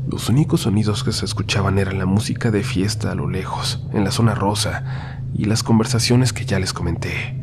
Los 0.09 0.29
únicos 0.29 0.63
sonidos 0.63 1.03
que 1.03 1.13
se 1.13 1.25
escuchaban 1.25 1.79
eran 1.79 1.99
la 1.99 2.07
música 2.07 2.51
de 2.51 2.63
fiesta 2.63 3.11
a 3.11 3.15
lo 3.15 3.29
lejos, 3.29 3.85
en 3.93 4.05
la 4.05 4.11
zona 4.11 4.35
rosa, 4.35 5.21
y 5.35 5.47
las 5.47 5.63
conversaciones 5.63 6.33
que 6.33 6.45
ya 6.45 6.59
les 6.61 6.73
comenté. 6.73 7.43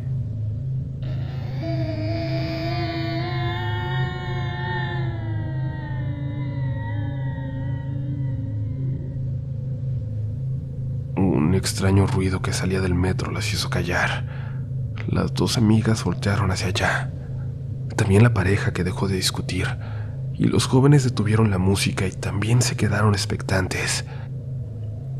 Un 11.16 11.54
extraño 11.54 12.06
ruido 12.06 12.40
que 12.40 12.52
salía 12.52 12.80
del 12.80 12.94
metro 12.94 13.30
las 13.30 13.52
hizo 13.52 13.68
callar. 13.68 14.94
Las 15.06 15.34
dos 15.34 15.58
amigas 15.58 16.02
voltearon 16.02 16.50
hacia 16.50 16.68
allá 16.68 17.10
también 17.96 18.22
la 18.22 18.34
pareja 18.34 18.72
que 18.72 18.84
dejó 18.84 19.08
de 19.08 19.16
discutir, 19.16 19.66
y 20.34 20.46
los 20.46 20.66
jóvenes 20.66 21.04
detuvieron 21.04 21.50
la 21.50 21.58
música 21.58 22.06
y 22.06 22.12
también 22.12 22.60
se 22.60 22.76
quedaron 22.76 23.14
expectantes. 23.14 24.04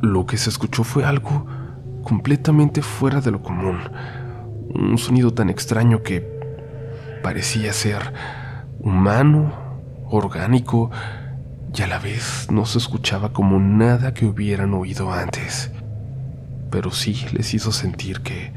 Lo 0.03 0.27
que 0.27 0.37
se 0.37 0.51
escuchó 0.51 0.83
fue 0.85 1.05
algo 1.05 1.47
completamente 2.03 2.83
fuera 2.83 3.21
de 3.21 3.31
lo 3.31 3.43
común, 3.43 3.79
un 4.75 4.99
sonido 4.99 5.33
tan 5.33 5.51
extraño 5.51 6.03
que 6.03 6.21
parecía 7.23 7.73
ser 7.73 8.13
humano, 8.81 9.53
orgánico, 10.11 10.91
y 11.77 11.83
a 11.83 11.87
la 11.87 11.99
vez 11.99 12.49
no 12.51 12.67
se 12.67 12.79
escuchaba 12.79 13.33
como 13.33 13.59
nada 13.59 14.15
que 14.15 14.27
hubieran 14.27 14.75
oído 14.75 15.13
antes. 15.13 15.71
Pero 16.71 16.91
sí 16.91 17.25
les 17.33 17.55
hizo 17.55 17.73
sentir 17.73 18.21
que, 18.21 18.53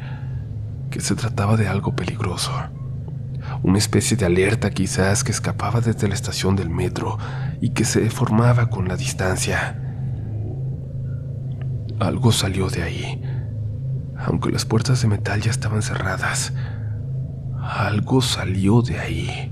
que 0.89 1.01
se 1.01 1.15
trataba 1.15 1.55
de 1.55 1.67
algo 1.67 1.95
peligroso 1.95 2.51
una 3.63 3.77
especie 3.77 4.17
de 4.17 4.25
alerta 4.25 4.69
quizás 4.71 5.23
que 5.23 5.31
escapaba 5.31 5.81
desde 5.81 6.07
la 6.07 6.13
estación 6.13 6.55
del 6.55 6.69
metro 6.69 7.17
y 7.61 7.69
que 7.71 7.85
se 7.85 8.01
deformaba 8.01 8.69
con 8.69 8.87
la 8.87 8.95
distancia. 8.95 9.81
Algo 11.99 12.31
salió 12.31 12.69
de 12.69 12.83
ahí, 12.83 13.21
aunque 14.17 14.51
las 14.51 14.65
puertas 14.65 15.01
de 15.01 15.07
metal 15.07 15.41
ya 15.41 15.51
estaban 15.51 15.81
cerradas. 15.81 16.53
Algo 17.61 18.21
salió 18.21 18.81
de 18.81 18.99
ahí. 18.99 19.51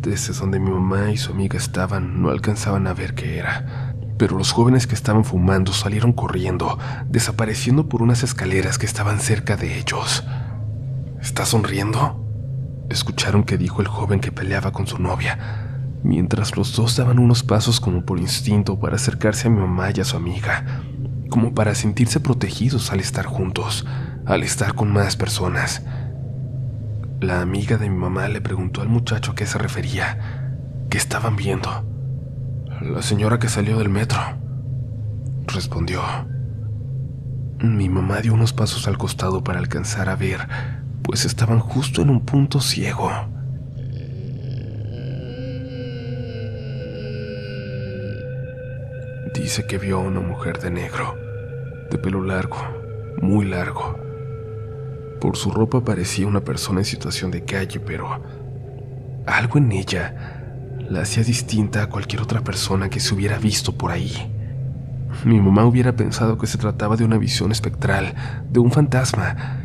Desde 0.00 0.32
donde 0.32 0.60
mi 0.60 0.70
mamá 0.70 1.10
y 1.10 1.16
su 1.16 1.32
amiga 1.32 1.58
estaban 1.58 2.22
no 2.22 2.30
alcanzaban 2.30 2.86
a 2.86 2.94
ver 2.94 3.14
qué 3.14 3.38
era, 3.38 3.94
pero 4.16 4.36
los 4.38 4.52
jóvenes 4.52 4.86
que 4.86 4.94
estaban 4.94 5.24
fumando 5.24 5.72
salieron 5.72 6.12
corriendo, 6.12 6.78
desapareciendo 7.08 7.88
por 7.88 8.02
unas 8.02 8.22
escaleras 8.22 8.78
que 8.78 8.86
estaban 8.86 9.18
cerca 9.18 9.56
de 9.56 9.78
ellos. 9.78 10.24
¿Está 11.20 11.44
sonriendo? 11.44 12.19
Escucharon 12.90 13.44
que 13.44 13.56
dijo 13.56 13.80
el 13.80 13.88
joven 13.88 14.20
que 14.20 14.32
peleaba 14.32 14.72
con 14.72 14.86
su 14.86 14.98
novia, 14.98 15.38
mientras 16.02 16.56
los 16.56 16.74
dos 16.76 16.96
daban 16.96 17.18
unos 17.18 17.42
pasos 17.42 17.80
como 17.80 18.04
por 18.04 18.18
instinto 18.18 18.78
para 18.78 18.96
acercarse 18.96 19.46
a 19.46 19.50
mi 19.50 19.60
mamá 19.60 19.90
y 19.94 20.00
a 20.00 20.04
su 20.04 20.16
amiga, 20.16 20.82
como 21.30 21.54
para 21.54 21.74
sentirse 21.74 22.20
protegidos 22.20 22.90
al 22.92 23.00
estar 23.00 23.24
juntos, 23.24 23.86
al 24.26 24.42
estar 24.42 24.74
con 24.74 24.92
más 24.92 25.16
personas. 25.16 25.82
La 27.20 27.40
amiga 27.40 27.76
de 27.76 27.88
mi 27.88 27.96
mamá 27.96 28.28
le 28.28 28.40
preguntó 28.40 28.82
al 28.82 28.88
muchacho 28.88 29.32
a 29.32 29.34
qué 29.34 29.46
se 29.46 29.58
refería, 29.58 30.48
qué 30.90 30.98
estaban 30.98 31.36
viendo. 31.36 31.86
La 32.80 33.02
señora 33.02 33.38
que 33.38 33.48
salió 33.48 33.78
del 33.78 33.88
metro, 33.88 34.18
respondió. 35.46 36.02
Mi 37.60 37.88
mamá 37.88 38.20
dio 38.20 38.32
unos 38.32 38.52
pasos 38.54 38.88
al 38.88 38.96
costado 38.96 39.44
para 39.44 39.58
alcanzar 39.58 40.08
a 40.08 40.16
ver 40.16 40.79
pues 41.02 41.24
estaban 41.24 41.58
justo 41.58 42.02
en 42.02 42.10
un 42.10 42.20
punto 42.20 42.60
ciego. 42.60 43.10
Dice 49.34 49.66
que 49.66 49.78
vio 49.78 49.98
a 49.98 50.00
una 50.00 50.20
mujer 50.20 50.60
de 50.60 50.70
negro, 50.70 51.16
de 51.90 51.98
pelo 51.98 52.22
largo, 52.22 52.58
muy 53.22 53.46
largo. 53.46 53.98
Por 55.20 55.36
su 55.36 55.50
ropa 55.50 55.84
parecía 55.84 56.26
una 56.26 56.40
persona 56.40 56.80
en 56.80 56.84
situación 56.84 57.30
de 57.30 57.44
calle, 57.44 57.80
pero 57.80 58.22
algo 59.26 59.58
en 59.58 59.72
ella 59.72 60.76
la 60.88 61.02
hacía 61.02 61.22
distinta 61.22 61.82
a 61.82 61.88
cualquier 61.88 62.22
otra 62.22 62.40
persona 62.40 62.88
que 62.88 63.00
se 63.00 63.14
hubiera 63.14 63.38
visto 63.38 63.76
por 63.76 63.92
ahí. 63.92 64.12
Mi 65.24 65.40
mamá 65.40 65.64
hubiera 65.64 65.94
pensado 65.94 66.38
que 66.38 66.46
se 66.46 66.58
trataba 66.58 66.96
de 66.96 67.04
una 67.04 67.18
visión 67.18 67.52
espectral, 67.52 68.14
de 68.50 68.58
un 68.58 68.72
fantasma, 68.72 69.59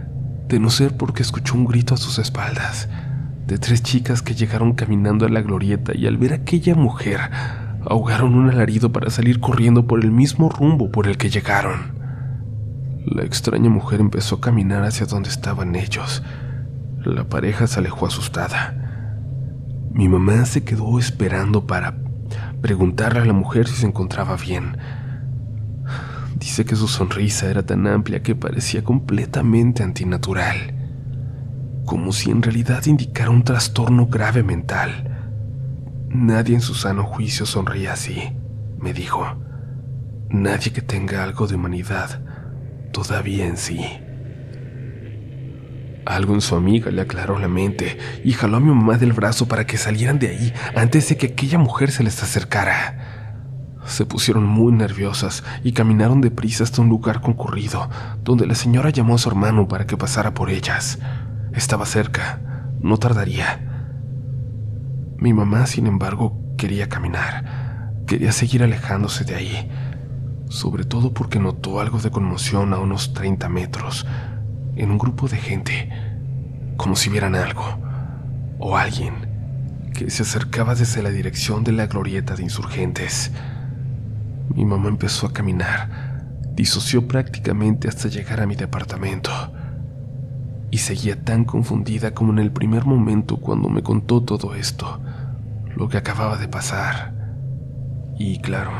de 0.48 0.60
no 0.60 0.70
ser 0.70 0.96
porque 0.96 1.24
escuchó 1.24 1.56
un 1.56 1.66
grito 1.66 1.94
a 1.94 1.98
sus 1.98 2.20
espaldas, 2.20 2.88
de 3.48 3.58
tres 3.58 3.84
chicas 3.84 4.22
que 4.22 4.36
llegaron 4.36 4.74
caminando 4.74 5.26
a 5.26 5.30
la 5.30 5.42
glorieta 5.42 5.94
y 5.96 6.08
al 6.08 6.18
ver 6.18 6.34
a 6.34 6.38
aquella 6.38 6.76
mujer 6.76 7.20
ahogaron 7.86 8.36
un 8.36 8.50
alarido 8.50 8.92
para 8.92 9.10
salir 9.10 9.40
corriendo 9.40 9.86
por 9.88 10.04
el 10.04 10.12
mismo 10.12 10.50
rumbo 10.50 10.92
por 10.92 11.08
el 11.08 11.18
que 11.18 11.30
llegaron. 11.30 11.96
La 13.06 13.24
extraña 13.24 13.70
mujer 13.70 14.00
empezó 14.00 14.36
a 14.36 14.42
caminar 14.42 14.84
hacia 14.84 15.06
donde 15.06 15.30
estaban 15.30 15.76
ellos. 15.76 16.24
La 17.04 17.26
pareja 17.30 17.68
se 17.68 17.80
alejó 17.80 18.08
asustada. 18.08 18.76
Mi 19.92 20.10
mamá 20.10 20.46
se 20.46 20.64
quedó 20.64 20.98
esperando 20.98 21.68
para 21.68 21.96
preguntarle 22.62 23.20
a 23.20 23.26
la 23.26 23.34
mujer 23.34 23.68
si 23.68 23.76
se 23.76 23.86
encontraba 23.86 24.36
bien. 24.38 24.78
Dice 26.46 26.64
que 26.64 26.76
su 26.76 26.88
sonrisa 26.88 27.50
era 27.50 27.64
tan 27.64 27.88
amplia 27.88 28.22
que 28.22 28.36
parecía 28.36 28.84
completamente 28.84 29.82
antinatural, 29.82 30.76
como 31.86 32.14
si 32.14 32.30
en 32.30 32.44
realidad 32.44 32.86
indicara 32.86 33.32
un 33.32 33.44
trastorno 33.44 34.06
grave 34.06 34.44
mental. 34.44 35.26
Nadie 36.08 36.54
en 36.54 36.62
su 36.62 36.76
sano 36.76 37.04
juicio 37.04 37.48
sonríe 37.48 37.90
así, 37.90 38.32
me 38.78 38.94
dijo. 38.94 39.26
Nadie 40.30 40.72
que 40.72 40.84
tenga 40.84 41.24
algo 41.24 41.48
de 41.48 41.56
humanidad 41.56 42.22
todavía 42.94 43.48
en 43.48 43.58
sí. 43.58 43.82
Algo 46.06 46.36
en 46.36 46.42
su 46.42 46.56
amiga 46.56 46.92
le 46.92 47.02
aclaró 47.02 47.40
la 47.40 47.48
mente 47.48 47.98
y 48.24 48.34
jaló 48.34 48.58
a 48.58 48.60
mi 48.60 48.70
mamá 48.70 49.00
del 49.00 49.14
brazo 49.14 49.48
para 49.48 49.66
que 49.66 49.78
salieran 49.78 50.20
de 50.20 50.28
ahí 50.28 50.54
antes 50.76 51.10
de 51.10 51.18
que 51.18 51.26
aquella 51.26 51.58
mujer 51.58 51.90
se 51.90 52.04
les 52.04 52.22
acercara. 52.22 53.15
Se 53.86 54.06
pusieron 54.06 54.46
muy 54.46 54.74
nerviosas 54.74 55.44
y 55.64 55.72
caminaron 55.74 56.22
deprisa 56.22 56.64
hasta 56.64 56.82
un 56.82 56.90
lugar 56.90 57.22
concurrido, 57.22 57.90
donde 58.24 58.48
la 58.48 58.56
señora 58.56 58.90
llamó 58.90 59.16
a 59.16 59.18
su 59.20 59.30
hermano 59.30 59.68
para 59.68 59.86
que 59.86 59.98
pasara 59.98 60.34
por 60.34 60.50
ellas. 60.50 61.00
Estaba 61.54 61.86
cerca, 61.86 62.42
no 62.82 62.98
tardaría. 62.98 63.62
Mi 65.18 65.34
mamá, 65.34 65.66
sin 65.68 65.88
embargo, 65.88 66.38
quería 66.58 66.90
caminar, 66.90 67.94
quería 68.08 68.32
seguir 68.32 68.64
alejándose 68.64 69.24
de 69.24 69.36
ahí, 69.36 69.72
sobre 70.50 70.84
todo 70.84 71.14
porque 71.14 71.40
notó 71.40 71.80
algo 71.80 72.00
de 72.00 72.12
conmoción 72.12 72.74
a 72.74 72.80
unos 72.80 73.14
30 73.14 73.50
metros, 73.50 74.06
en 74.76 74.92
un 74.92 74.98
grupo 74.98 75.28
de 75.28 75.38
gente, 75.38 75.90
como 76.78 76.96
si 76.96 77.10
vieran 77.10 77.36
algo, 77.36 77.64
o 78.60 78.78
alguien, 78.78 79.14
que 79.94 80.10
se 80.10 80.24
acercaba 80.24 80.76
desde 80.76 81.02
la 81.02 81.10
dirección 81.10 81.64
de 81.64 81.72
la 81.72 81.88
glorieta 81.88 82.36
de 82.36 82.44
insurgentes. 82.44 83.32
Mi 84.56 84.64
mamá 84.64 84.88
empezó 84.88 85.28
a 85.28 85.34
caminar, 85.34 86.24
disoció 86.54 87.08
prácticamente 87.10 87.90
hasta 87.90 88.08
llegar 88.08 88.40
a 88.40 88.48
mi 88.48 88.56
departamento 88.56 89.30
y 90.72 90.78
seguía 90.78 91.22
tan 91.22 91.44
confundida 91.44 92.14
como 92.14 92.32
en 92.32 92.40
el 92.40 92.52
primer 92.52 92.86
momento 92.86 93.38
cuando 93.38 93.68
me 93.68 93.84
contó 93.84 94.24
todo 94.24 94.56
esto, 94.56 95.02
lo 95.76 95.90
que 95.90 95.98
acababa 95.98 96.38
de 96.38 96.48
pasar. 96.48 97.14
Y 98.18 98.40
claro, 98.40 98.72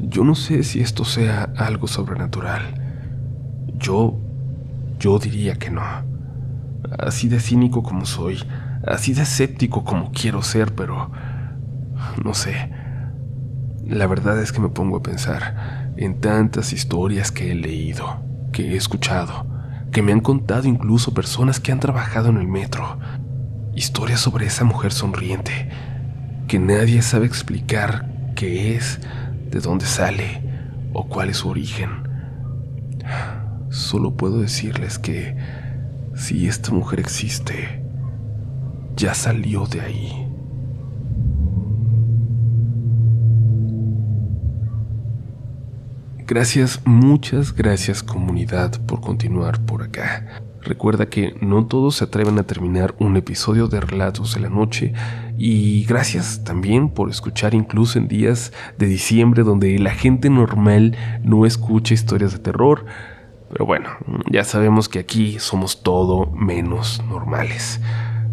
yo 0.00 0.22
no 0.22 0.34
sé 0.34 0.62
si 0.64 0.80
esto 0.80 1.06
sea 1.06 1.50
algo 1.56 1.86
sobrenatural. 1.86 2.74
Yo, 3.78 4.18
yo 4.98 5.18
diría 5.18 5.54
que 5.54 5.70
no. 5.70 5.82
Así 6.98 7.28
de 7.28 7.40
cínico 7.40 7.82
como 7.82 8.04
soy, 8.04 8.38
así 8.86 9.14
de 9.14 9.22
escéptico 9.22 9.82
como 9.82 10.12
quiero 10.12 10.42
ser, 10.42 10.74
pero 10.74 11.10
no 12.22 12.34
sé. 12.34 12.79
La 13.90 14.06
verdad 14.06 14.40
es 14.40 14.52
que 14.52 14.60
me 14.60 14.68
pongo 14.68 14.98
a 14.98 15.02
pensar 15.02 15.92
en 15.96 16.20
tantas 16.20 16.72
historias 16.72 17.32
que 17.32 17.50
he 17.50 17.56
leído, 17.56 18.22
que 18.52 18.70
he 18.72 18.76
escuchado, 18.76 19.48
que 19.90 20.00
me 20.00 20.12
han 20.12 20.20
contado 20.20 20.68
incluso 20.68 21.12
personas 21.12 21.58
que 21.58 21.72
han 21.72 21.80
trabajado 21.80 22.28
en 22.28 22.36
el 22.36 22.46
metro. 22.46 23.00
Historias 23.74 24.20
sobre 24.20 24.46
esa 24.46 24.62
mujer 24.62 24.92
sonriente, 24.92 25.70
que 26.46 26.60
nadie 26.60 27.02
sabe 27.02 27.26
explicar 27.26 28.08
qué 28.36 28.76
es, 28.76 29.00
de 29.50 29.58
dónde 29.58 29.86
sale 29.86 30.40
o 30.92 31.08
cuál 31.08 31.30
es 31.30 31.38
su 31.38 31.48
origen. 31.48 31.90
Solo 33.70 34.14
puedo 34.16 34.40
decirles 34.40 35.00
que 35.00 35.36
si 36.14 36.46
esta 36.46 36.70
mujer 36.70 37.00
existe, 37.00 37.82
ya 38.94 39.14
salió 39.14 39.66
de 39.66 39.80
ahí. 39.80 40.29
Gracias, 46.30 46.80
muchas 46.84 47.56
gracias 47.56 48.04
comunidad 48.04 48.80
por 48.86 49.00
continuar 49.00 49.66
por 49.66 49.82
acá. 49.82 50.40
Recuerda 50.62 51.06
que 51.06 51.34
no 51.40 51.66
todos 51.66 51.96
se 51.96 52.04
atreven 52.04 52.38
a 52.38 52.44
terminar 52.44 52.94
un 53.00 53.16
episodio 53.16 53.66
de 53.66 53.80
Relatos 53.80 54.34
de 54.34 54.40
la 54.42 54.48
Noche 54.48 54.92
y 55.36 55.84
gracias 55.86 56.44
también 56.44 56.90
por 56.90 57.10
escuchar 57.10 57.52
incluso 57.52 57.98
en 57.98 58.06
días 58.06 58.52
de 58.78 58.86
diciembre 58.86 59.42
donde 59.42 59.76
la 59.80 59.90
gente 59.90 60.30
normal 60.30 60.96
no 61.24 61.46
escucha 61.46 61.94
historias 61.94 62.30
de 62.30 62.38
terror. 62.38 62.86
Pero 63.50 63.66
bueno, 63.66 63.88
ya 64.30 64.44
sabemos 64.44 64.88
que 64.88 65.00
aquí 65.00 65.40
somos 65.40 65.82
todo 65.82 66.30
menos 66.30 67.02
normales. 67.08 67.80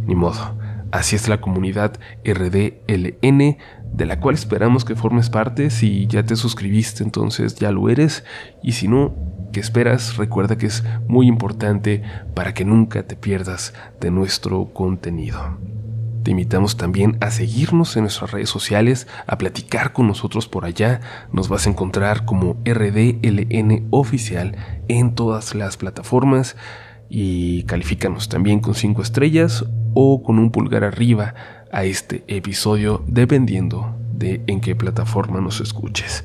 Ni 0.06 0.14
modo. 0.14 0.56
Así 0.92 1.16
es 1.16 1.28
la 1.28 1.42
comunidad 1.42 2.00
RDLN, 2.24 3.58
de 3.98 4.06
la 4.06 4.20
cual 4.20 4.36
esperamos 4.36 4.86
que 4.86 4.96
formes 4.96 5.30
parte. 5.30 5.72
Si 5.72 6.06
ya 6.06 6.24
te 6.24 6.36
suscribiste, 6.36 7.04
entonces 7.04 7.56
ya 7.56 7.72
lo 7.72 7.90
eres. 7.90 8.24
Y 8.62 8.74
si 8.74 8.88
no, 8.88 9.16
¿qué 9.52 9.60
esperas? 9.60 10.18
Recuerda 10.18 10.58
que 10.58 10.68
es 10.68 10.84
muy 11.08 11.28
importante 11.28 12.04
para 12.36 12.54
que 12.54 12.64
nunca 12.64 13.04
te 13.04 13.16
pierdas 13.16 13.74
de 14.00 14.12
nuestro 14.12 14.72
contenido. 14.72 15.58
Te 16.24 16.32
invitamos 16.32 16.78
también 16.78 17.18
a 17.22 17.32
seguirnos 17.32 17.96
en 17.96 18.04
nuestras 18.04 18.32
redes 18.32 18.50
sociales, 18.50 19.08
a 19.26 19.38
platicar 19.38 19.94
con 19.94 20.08
nosotros 20.08 20.48
por 20.48 20.66
allá. 20.66 21.00
Nos 21.32 21.50
vas 21.50 21.66
a 21.66 21.72
encontrar 21.72 22.26
como 22.26 22.58
RDLN 22.66 23.88
oficial 23.90 24.56
en 24.88 25.16
todas 25.16 25.56
las 25.56 25.78
plataformas 25.78 26.56
y 27.10 27.64
califícanos 27.64 28.30
también 28.30 28.60
con 28.60 28.76
5 28.76 29.02
estrellas 29.02 29.66
o 29.94 30.22
con 30.22 30.38
un 30.38 30.52
pulgar 30.52 30.84
arriba 30.84 31.34
a 31.72 31.84
este 31.84 32.24
episodio 32.28 33.04
dependiendo 33.08 33.96
de 34.14 34.44
en 34.48 34.62
qué 34.62 34.76
plataforma 34.76 35.42
nos 35.42 35.62
escuches. 35.62 36.24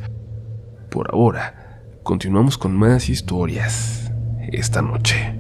Por 0.91 1.11
ahora, 1.13 1.83
continuamos 2.03 2.59
con 2.59 2.77
más 2.77 3.09
historias 3.09 4.11
esta 4.51 4.83
noche. 4.83 5.39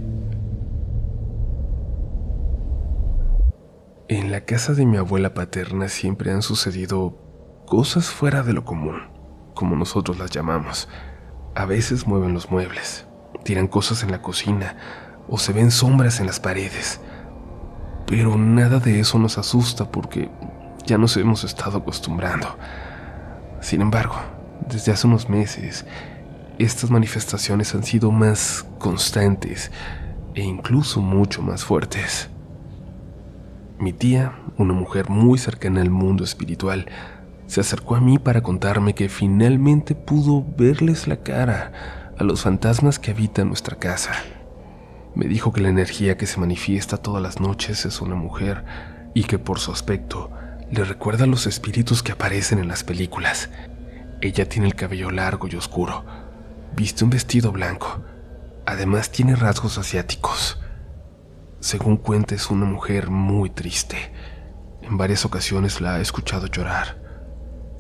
En 4.08 4.30
la 4.30 4.44
casa 4.44 4.74
de 4.74 4.84
mi 4.84 4.98
abuela 4.98 5.34
paterna 5.34 5.88
siempre 5.88 6.32
han 6.32 6.42
sucedido 6.42 7.18
cosas 7.66 8.10
fuera 8.10 8.42
de 8.42 8.52
lo 8.52 8.64
común, 8.64 9.00
como 9.54 9.76
nosotros 9.76 10.18
las 10.18 10.30
llamamos. 10.30 10.88
A 11.54 11.64
veces 11.64 12.06
mueven 12.06 12.34
los 12.34 12.50
muebles, 12.50 13.06
tiran 13.44 13.68
cosas 13.68 14.02
en 14.02 14.10
la 14.10 14.20
cocina 14.20 14.76
o 15.28 15.38
se 15.38 15.52
ven 15.52 15.70
sombras 15.70 16.20
en 16.20 16.26
las 16.26 16.40
paredes. 16.40 17.00
Pero 18.12 18.36
nada 18.36 18.78
de 18.78 19.00
eso 19.00 19.18
nos 19.18 19.38
asusta 19.38 19.90
porque 19.90 20.28
ya 20.84 20.98
nos 20.98 21.16
hemos 21.16 21.44
estado 21.44 21.78
acostumbrando. 21.78 22.58
Sin 23.62 23.80
embargo, 23.80 24.16
desde 24.68 24.92
hace 24.92 25.06
unos 25.06 25.30
meses, 25.30 25.86
estas 26.58 26.90
manifestaciones 26.90 27.74
han 27.74 27.84
sido 27.84 28.10
más 28.10 28.66
constantes 28.78 29.72
e 30.34 30.42
incluso 30.42 31.00
mucho 31.00 31.40
más 31.40 31.64
fuertes. 31.64 32.28
Mi 33.78 33.94
tía, 33.94 34.34
una 34.58 34.74
mujer 34.74 35.08
muy 35.08 35.38
cercana 35.38 35.80
al 35.80 35.88
mundo 35.88 36.22
espiritual, 36.22 36.88
se 37.46 37.62
acercó 37.62 37.96
a 37.96 38.02
mí 38.02 38.18
para 38.18 38.42
contarme 38.42 38.94
que 38.94 39.08
finalmente 39.08 39.94
pudo 39.94 40.44
verles 40.58 41.08
la 41.08 41.16
cara 41.16 42.12
a 42.18 42.24
los 42.24 42.42
fantasmas 42.42 42.98
que 42.98 43.12
habitan 43.12 43.48
nuestra 43.48 43.78
casa. 43.78 44.12
Me 45.14 45.26
dijo 45.26 45.52
que 45.52 45.60
la 45.60 45.68
energía 45.68 46.16
que 46.16 46.26
se 46.26 46.40
manifiesta 46.40 46.96
todas 46.96 47.22
las 47.22 47.40
noches 47.40 47.84
es 47.84 48.00
una 48.00 48.14
mujer 48.14 48.64
y 49.14 49.24
que 49.24 49.38
por 49.38 49.58
su 49.58 49.72
aspecto 49.72 50.30
le 50.70 50.84
recuerda 50.84 51.24
a 51.24 51.26
los 51.26 51.46
espíritus 51.46 52.02
que 52.02 52.12
aparecen 52.12 52.58
en 52.58 52.68
las 52.68 52.82
películas. 52.82 53.50
Ella 54.22 54.48
tiene 54.48 54.68
el 54.68 54.74
cabello 54.74 55.10
largo 55.10 55.48
y 55.48 55.56
oscuro, 55.56 56.04
viste 56.74 57.04
un 57.04 57.10
vestido 57.10 57.52
blanco, 57.52 58.02
además 58.64 59.10
tiene 59.10 59.36
rasgos 59.36 59.76
asiáticos. 59.76 60.58
Según 61.60 61.98
cuenta 61.98 62.34
es 62.34 62.50
una 62.50 62.64
mujer 62.64 63.10
muy 63.10 63.50
triste. 63.50 64.12
En 64.80 64.96
varias 64.96 65.24
ocasiones 65.24 65.80
la 65.80 65.96
ha 65.96 66.00
escuchado 66.00 66.46
llorar. 66.46 67.00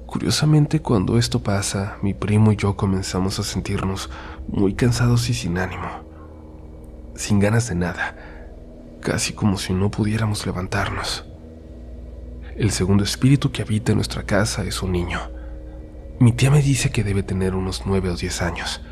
Curiosamente, 0.06 0.82
cuando 0.82 1.18
esto 1.18 1.42
pasa, 1.42 1.96
mi 2.02 2.12
primo 2.12 2.52
y 2.52 2.56
yo 2.56 2.76
comenzamos 2.76 3.38
a 3.38 3.42
sentirnos 3.42 4.10
muy 4.46 4.74
cansados 4.74 5.30
y 5.30 5.34
sin 5.34 5.56
ánimo, 5.56 5.88
sin 7.14 7.40
ganas 7.40 7.68
de 7.68 7.74
nada, 7.74 8.16
casi 9.00 9.32
como 9.32 9.58
si 9.58 9.72
no 9.72 9.90
pudiéramos 9.90 10.46
levantarnos. 10.46 11.26
El 12.56 12.70
segundo 12.70 13.04
espíritu 13.04 13.50
que 13.50 13.62
habita 13.62 13.92
en 13.92 13.98
nuestra 13.98 14.24
casa 14.24 14.64
es 14.64 14.82
un 14.82 14.92
niño. 14.92 15.20
Mi 16.20 16.32
tía 16.32 16.50
me 16.50 16.62
dice 16.62 16.90
que 16.90 17.02
debe 17.02 17.22
tener 17.22 17.54
unos 17.54 17.84
nueve 17.86 18.10
o 18.10 18.16
diez 18.16 18.42
años. 18.42 18.82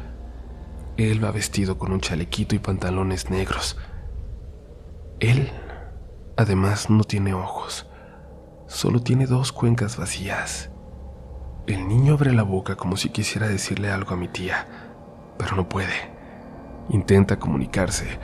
Él 0.96 1.22
va 1.22 1.30
vestido 1.30 1.78
con 1.78 1.92
un 1.92 2.00
chalequito 2.00 2.54
y 2.54 2.58
pantalones 2.58 3.30
negros. 3.30 3.76
Él, 5.20 5.50
además, 6.36 6.90
no 6.90 7.04
tiene 7.04 7.34
ojos, 7.34 7.86
solo 8.66 9.02
tiene 9.02 9.26
dos 9.26 9.52
cuencas 9.52 9.96
vacías. 9.96 10.70
El 11.66 11.86
niño 11.86 12.14
abre 12.14 12.32
la 12.32 12.42
boca 12.42 12.76
como 12.76 12.96
si 12.96 13.10
quisiera 13.10 13.46
decirle 13.46 13.90
algo 13.90 14.14
a 14.14 14.16
mi 14.16 14.28
tía, 14.28 14.66
pero 15.38 15.54
no 15.56 15.68
puede. 15.68 16.19
Intenta 16.90 17.38
comunicarse, 17.38 18.18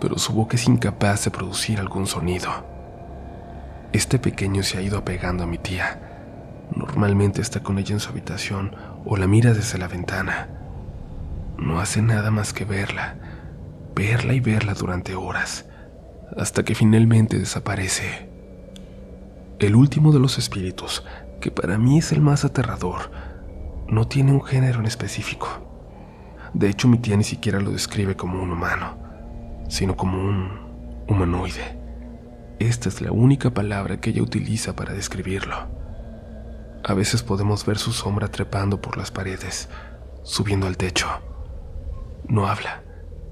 pero 0.00 0.16
su 0.16 0.32
boca 0.32 0.56
es 0.56 0.68
incapaz 0.68 1.24
de 1.24 1.32
producir 1.32 1.80
algún 1.80 2.06
sonido. 2.06 2.50
Este 3.92 4.18
pequeño 4.18 4.62
se 4.62 4.78
ha 4.78 4.80
ido 4.80 4.96
apegando 4.96 5.44
a 5.44 5.46
mi 5.46 5.58
tía. 5.58 6.68
Normalmente 6.74 7.42
está 7.42 7.62
con 7.62 7.78
ella 7.78 7.94
en 7.94 8.00
su 8.00 8.10
habitación 8.10 8.76
o 9.04 9.16
la 9.16 9.26
mira 9.26 9.54
desde 9.54 9.78
la 9.78 9.88
ventana. 9.88 10.48
No 11.58 11.80
hace 11.80 12.00
nada 12.00 12.30
más 12.30 12.52
que 12.52 12.64
verla, 12.64 13.16
verla 13.94 14.34
y 14.34 14.40
verla 14.40 14.74
durante 14.74 15.16
horas, 15.16 15.66
hasta 16.36 16.64
que 16.64 16.76
finalmente 16.76 17.38
desaparece. 17.38 18.30
El 19.58 19.74
último 19.74 20.12
de 20.12 20.20
los 20.20 20.38
espíritus, 20.38 21.04
que 21.40 21.50
para 21.50 21.76
mí 21.76 21.98
es 21.98 22.12
el 22.12 22.20
más 22.20 22.44
aterrador, 22.44 23.10
no 23.88 24.06
tiene 24.06 24.32
un 24.32 24.42
género 24.42 24.78
en 24.78 24.86
específico. 24.86 25.71
De 26.54 26.68
hecho, 26.68 26.86
mi 26.86 26.98
tía 26.98 27.16
ni 27.16 27.24
siquiera 27.24 27.60
lo 27.60 27.70
describe 27.70 28.14
como 28.14 28.42
un 28.42 28.50
humano, 28.50 28.96
sino 29.68 29.96
como 29.96 30.18
un 30.18 30.50
humanoide. 31.08 31.78
Esta 32.58 32.88
es 32.88 33.00
la 33.00 33.10
única 33.10 33.50
palabra 33.50 34.00
que 34.00 34.10
ella 34.10 34.22
utiliza 34.22 34.76
para 34.76 34.92
describirlo. 34.92 35.56
A 36.84 36.94
veces 36.94 37.22
podemos 37.22 37.64
ver 37.64 37.78
su 37.78 37.92
sombra 37.92 38.28
trepando 38.28 38.80
por 38.80 38.98
las 38.98 39.10
paredes, 39.10 39.68
subiendo 40.22 40.66
al 40.66 40.76
techo. 40.76 41.08
No 42.28 42.46
habla. 42.46 42.82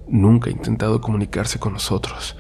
Nunca 0.08 0.48
ha 0.48 0.52
intentado 0.52 1.00
comunicarse 1.00 1.58
con 1.58 1.74
nosotros. 1.74 2.36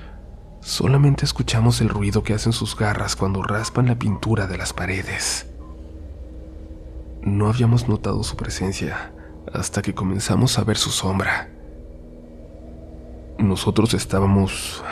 Solamente 0.60 1.24
escuchamos 1.24 1.80
el 1.80 1.88
ruido 1.88 2.22
que 2.22 2.34
hacen 2.34 2.52
sus 2.52 2.76
garras 2.76 3.16
cuando 3.16 3.42
raspan 3.42 3.86
la 3.86 3.96
pintura 3.96 4.46
de 4.46 4.58
las 4.58 4.72
paredes. 4.72 5.46
No 7.22 7.48
habíamos 7.48 7.88
notado 7.88 8.22
su 8.22 8.36
presencia 8.36 9.12
hasta 9.52 9.82
que 9.82 9.94
comenzamos 9.94 10.58
a 10.58 10.64
ver 10.64 10.76
su 10.76 10.90
sombra. 10.90 11.50
Nosotros 13.38 13.94
estábamos 13.94 14.84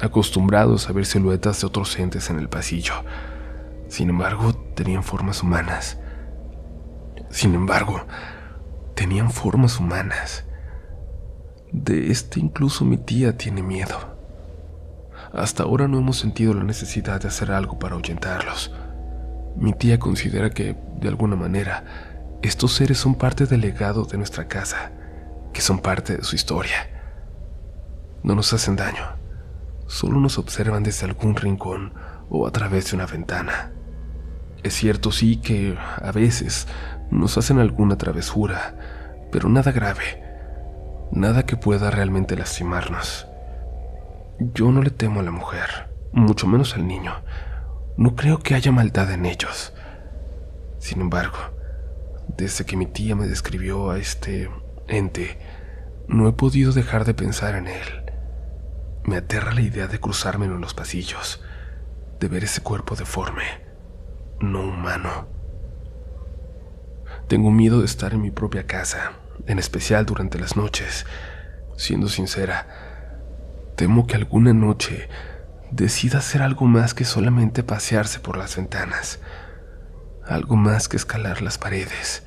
acostumbrados 0.00 0.88
a 0.88 0.92
ver 0.92 1.06
siluetas 1.06 1.60
de 1.60 1.66
otros 1.66 1.98
entes 1.98 2.30
en 2.30 2.38
el 2.38 2.48
pasillo. 2.48 2.94
Sin 3.88 4.10
embargo, 4.10 4.52
tenían 4.74 5.02
formas 5.02 5.42
humanas. 5.42 5.98
Sin 7.30 7.54
embargo, 7.54 8.06
tenían 8.94 9.30
formas 9.30 9.78
humanas. 9.80 10.44
De 11.72 12.10
este 12.10 12.40
incluso 12.40 12.84
mi 12.84 12.96
tía 12.96 13.36
tiene 13.36 13.62
miedo. 13.62 14.16
Hasta 15.32 15.64
ahora 15.64 15.88
no 15.88 15.98
hemos 15.98 16.16
sentido 16.16 16.54
la 16.54 16.62
necesidad 16.62 17.20
de 17.20 17.28
hacer 17.28 17.50
algo 17.50 17.78
para 17.78 17.94
ahuyentarlos. 17.94 18.72
Mi 19.56 19.72
tía 19.72 19.98
considera 19.98 20.50
que, 20.50 20.76
de 21.00 21.08
alguna 21.08 21.36
manera, 21.36 22.15
estos 22.42 22.72
seres 22.74 22.98
son 22.98 23.14
parte 23.14 23.46
del 23.46 23.60
legado 23.60 24.04
de 24.04 24.18
nuestra 24.18 24.48
casa, 24.48 24.92
que 25.52 25.60
son 25.60 25.78
parte 25.80 26.16
de 26.16 26.24
su 26.24 26.36
historia. 26.36 26.90
No 28.22 28.34
nos 28.34 28.52
hacen 28.52 28.76
daño 28.76 29.16
solo 29.86 30.20
nos 30.20 30.38
observan 30.38 30.82
desde 30.82 31.06
algún 31.06 31.36
rincón 31.36 31.92
o 32.28 32.46
a 32.46 32.50
través 32.50 32.90
de 32.90 32.96
una 32.96 33.06
ventana. 33.06 33.72
Es 34.62 34.74
cierto, 34.74 35.12
sí, 35.12 35.36
que 35.36 35.76
a 36.02 36.10
veces 36.12 36.66
nos 37.10 37.38
hacen 37.38 37.58
alguna 37.58 37.96
travesura, 37.96 38.74
pero 39.30 39.48
nada 39.48 39.70
grave, 39.70 40.22
nada 41.12 41.44
que 41.44 41.56
pueda 41.56 41.90
realmente 41.90 42.36
lastimarnos. 42.36 43.28
Yo 44.38 44.72
no 44.72 44.82
le 44.82 44.90
temo 44.90 45.20
a 45.20 45.22
la 45.22 45.30
mujer, 45.30 45.94
mucho 46.12 46.46
menos 46.46 46.74
al 46.74 46.86
niño. 46.86 47.14
No 47.96 48.16
creo 48.16 48.40
que 48.40 48.54
haya 48.54 48.72
maldad 48.72 49.10
en 49.12 49.24
ellos. 49.24 49.72
Sin 50.78 51.00
embargo, 51.00 51.38
desde 52.28 52.64
que 52.64 52.76
mi 52.76 52.86
tía 52.86 53.16
me 53.16 53.26
describió 53.26 53.90
a 53.90 53.98
este 53.98 54.50
ente, 54.88 55.38
no 56.08 56.28
he 56.28 56.32
podido 56.32 56.72
dejar 56.72 57.04
de 57.04 57.14
pensar 57.14 57.54
en 57.54 57.66
él. 57.66 58.12
Me 59.04 59.16
aterra 59.16 59.52
la 59.52 59.60
idea 59.60 59.86
de 59.86 60.00
cruzarme 60.00 60.46
en 60.46 60.60
los 60.60 60.74
pasillos, 60.74 61.42
de 62.20 62.28
ver 62.28 62.44
ese 62.44 62.62
cuerpo 62.62 62.96
deforme, 62.96 63.44
no 64.40 64.62
humano. 64.62 65.28
Tengo 67.28 67.50
miedo 67.50 67.80
de 67.80 67.86
estar 67.86 68.14
en 68.14 68.22
mi 68.22 68.30
propia 68.30 68.66
casa, 68.66 69.12
en 69.46 69.58
especial 69.58 70.06
durante 70.06 70.38
las 70.38 70.56
noches. 70.56 71.06
Siendo 71.76 72.08
sincera, 72.08 72.66
temo 73.76 74.06
que 74.06 74.16
alguna 74.16 74.52
noche 74.52 75.08
decida 75.70 76.18
hacer 76.18 76.42
algo 76.42 76.66
más 76.66 76.94
que 76.94 77.04
solamente 77.04 77.62
pasearse 77.62 78.20
por 78.20 78.36
las 78.36 78.56
ventanas, 78.56 79.20
algo 80.28 80.56
más 80.56 80.88
que 80.88 80.96
escalar 80.96 81.42
las 81.42 81.58
paredes. 81.58 82.24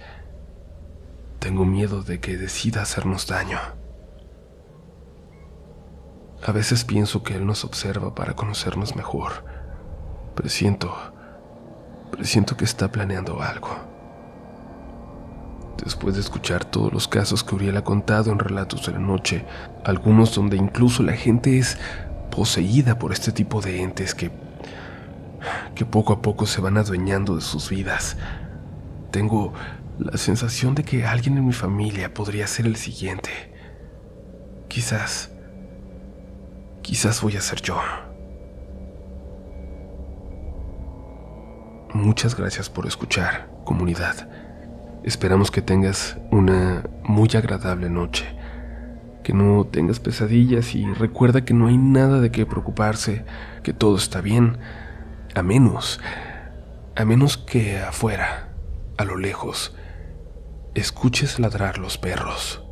Tengo 1.39 1.65
miedo 1.65 2.01
de 2.01 2.19
que 2.19 2.37
decida 2.37 2.81
hacernos 2.81 3.27
daño. 3.27 3.59
A 6.45 6.51
veces 6.51 6.85
pienso 6.85 7.23
que 7.23 7.35
Él 7.35 7.45
nos 7.45 7.65
observa 7.65 8.15
para 8.15 8.35
conocernos 8.35 8.95
mejor. 8.95 9.43
Presiento, 10.35 10.95
presiento 12.11 12.55
que 12.55 12.65
está 12.65 12.91
planeando 12.91 13.41
algo. 13.41 13.69
Después 15.83 16.15
de 16.15 16.21
escuchar 16.21 16.65
todos 16.65 16.91
los 16.91 17.07
casos 17.07 17.43
que 17.43 17.55
Uriel 17.55 17.77
ha 17.77 17.83
contado 17.83 18.31
en 18.31 18.39
relatos 18.39 18.85
de 18.85 18.93
la 18.93 18.99
noche, 18.99 19.45
algunos 19.83 20.35
donde 20.35 20.57
incluso 20.57 21.03
la 21.03 21.13
gente 21.13 21.57
es 21.57 21.77
poseída 22.31 22.99
por 22.99 23.11
este 23.11 23.31
tipo 23.31 23.61
de 23.61 23.81
entes 23.81 24.13
que, 24.13 24.31
que 25.75 25.85
poco 25.85 26.13
a 26.13 26.21
poco 26.21 26.45
se 26.45 26.61
van 26.61 26.77
adueñando 26.77 27.35
de 27.35 27.41
sus 27.41 27.69
vidas, 27.69 28.17
tengo 29.11 29.53
la 29.97 30.17
sensación 30.17 30.75
de 30.75 30.83
que 30.83 31.05
alguien 31.05 31.37
en 31.37 31.45
mi 31.45 31.53
familia 31.53 32.13
podría 32.13 32.47
ser 32.47 32.65
el 32.65 32.75
siguiente. 32.75 33.29
Quizás 34.67 35.31
Quizás 36.89 37.21
voy 37.21 37.37
a 37.37 37.41
ser 37.41 37.61
yo. 37.61 37.79
Muchas 41.93 42.35
gracias 42.35 42.67
por 42.67 42.87
escuchar, 42.87 43.47
comunidad. 43.63 44.27
Esperamos 45.03 45.51
que 45.51 45.61
tengas 45.61 46.17
una 46.31 46.83
muy 47.03 47.29
agradable 47.35 47.91
noche, 47.91 48.25
que 49.23 49.33
no 49.33 49.65
tengas 49.65 49.99
pesadillas 49.99 50.73
y 50.73 50.91
recuerda 50.93 51.45
que 51.45 51.53
no 51.53 51.67
hay 51.67 51.77
nada 51.77 52.19
de 52.21 52.31
qué 52.31 52.47
preocuparse, 52.47 53.23
que 53.61 53.71
todo 53.71 53.95
está 53.95 54.21
bien, 54.21 54.57
a 55.35 55.43
menos, 55.43 55.99
a 56.95 57.05
menos 57.05 57.37
que 57.37 57.79
afuera, 57.79 58.49
a 58.97 59.03
lo 59.05 59.17
lejos, 59.17 59.75
escuches 60.75 61.39
ladrar 61.39 61.77
los 61.77 61.97
perros. 61.97 62.63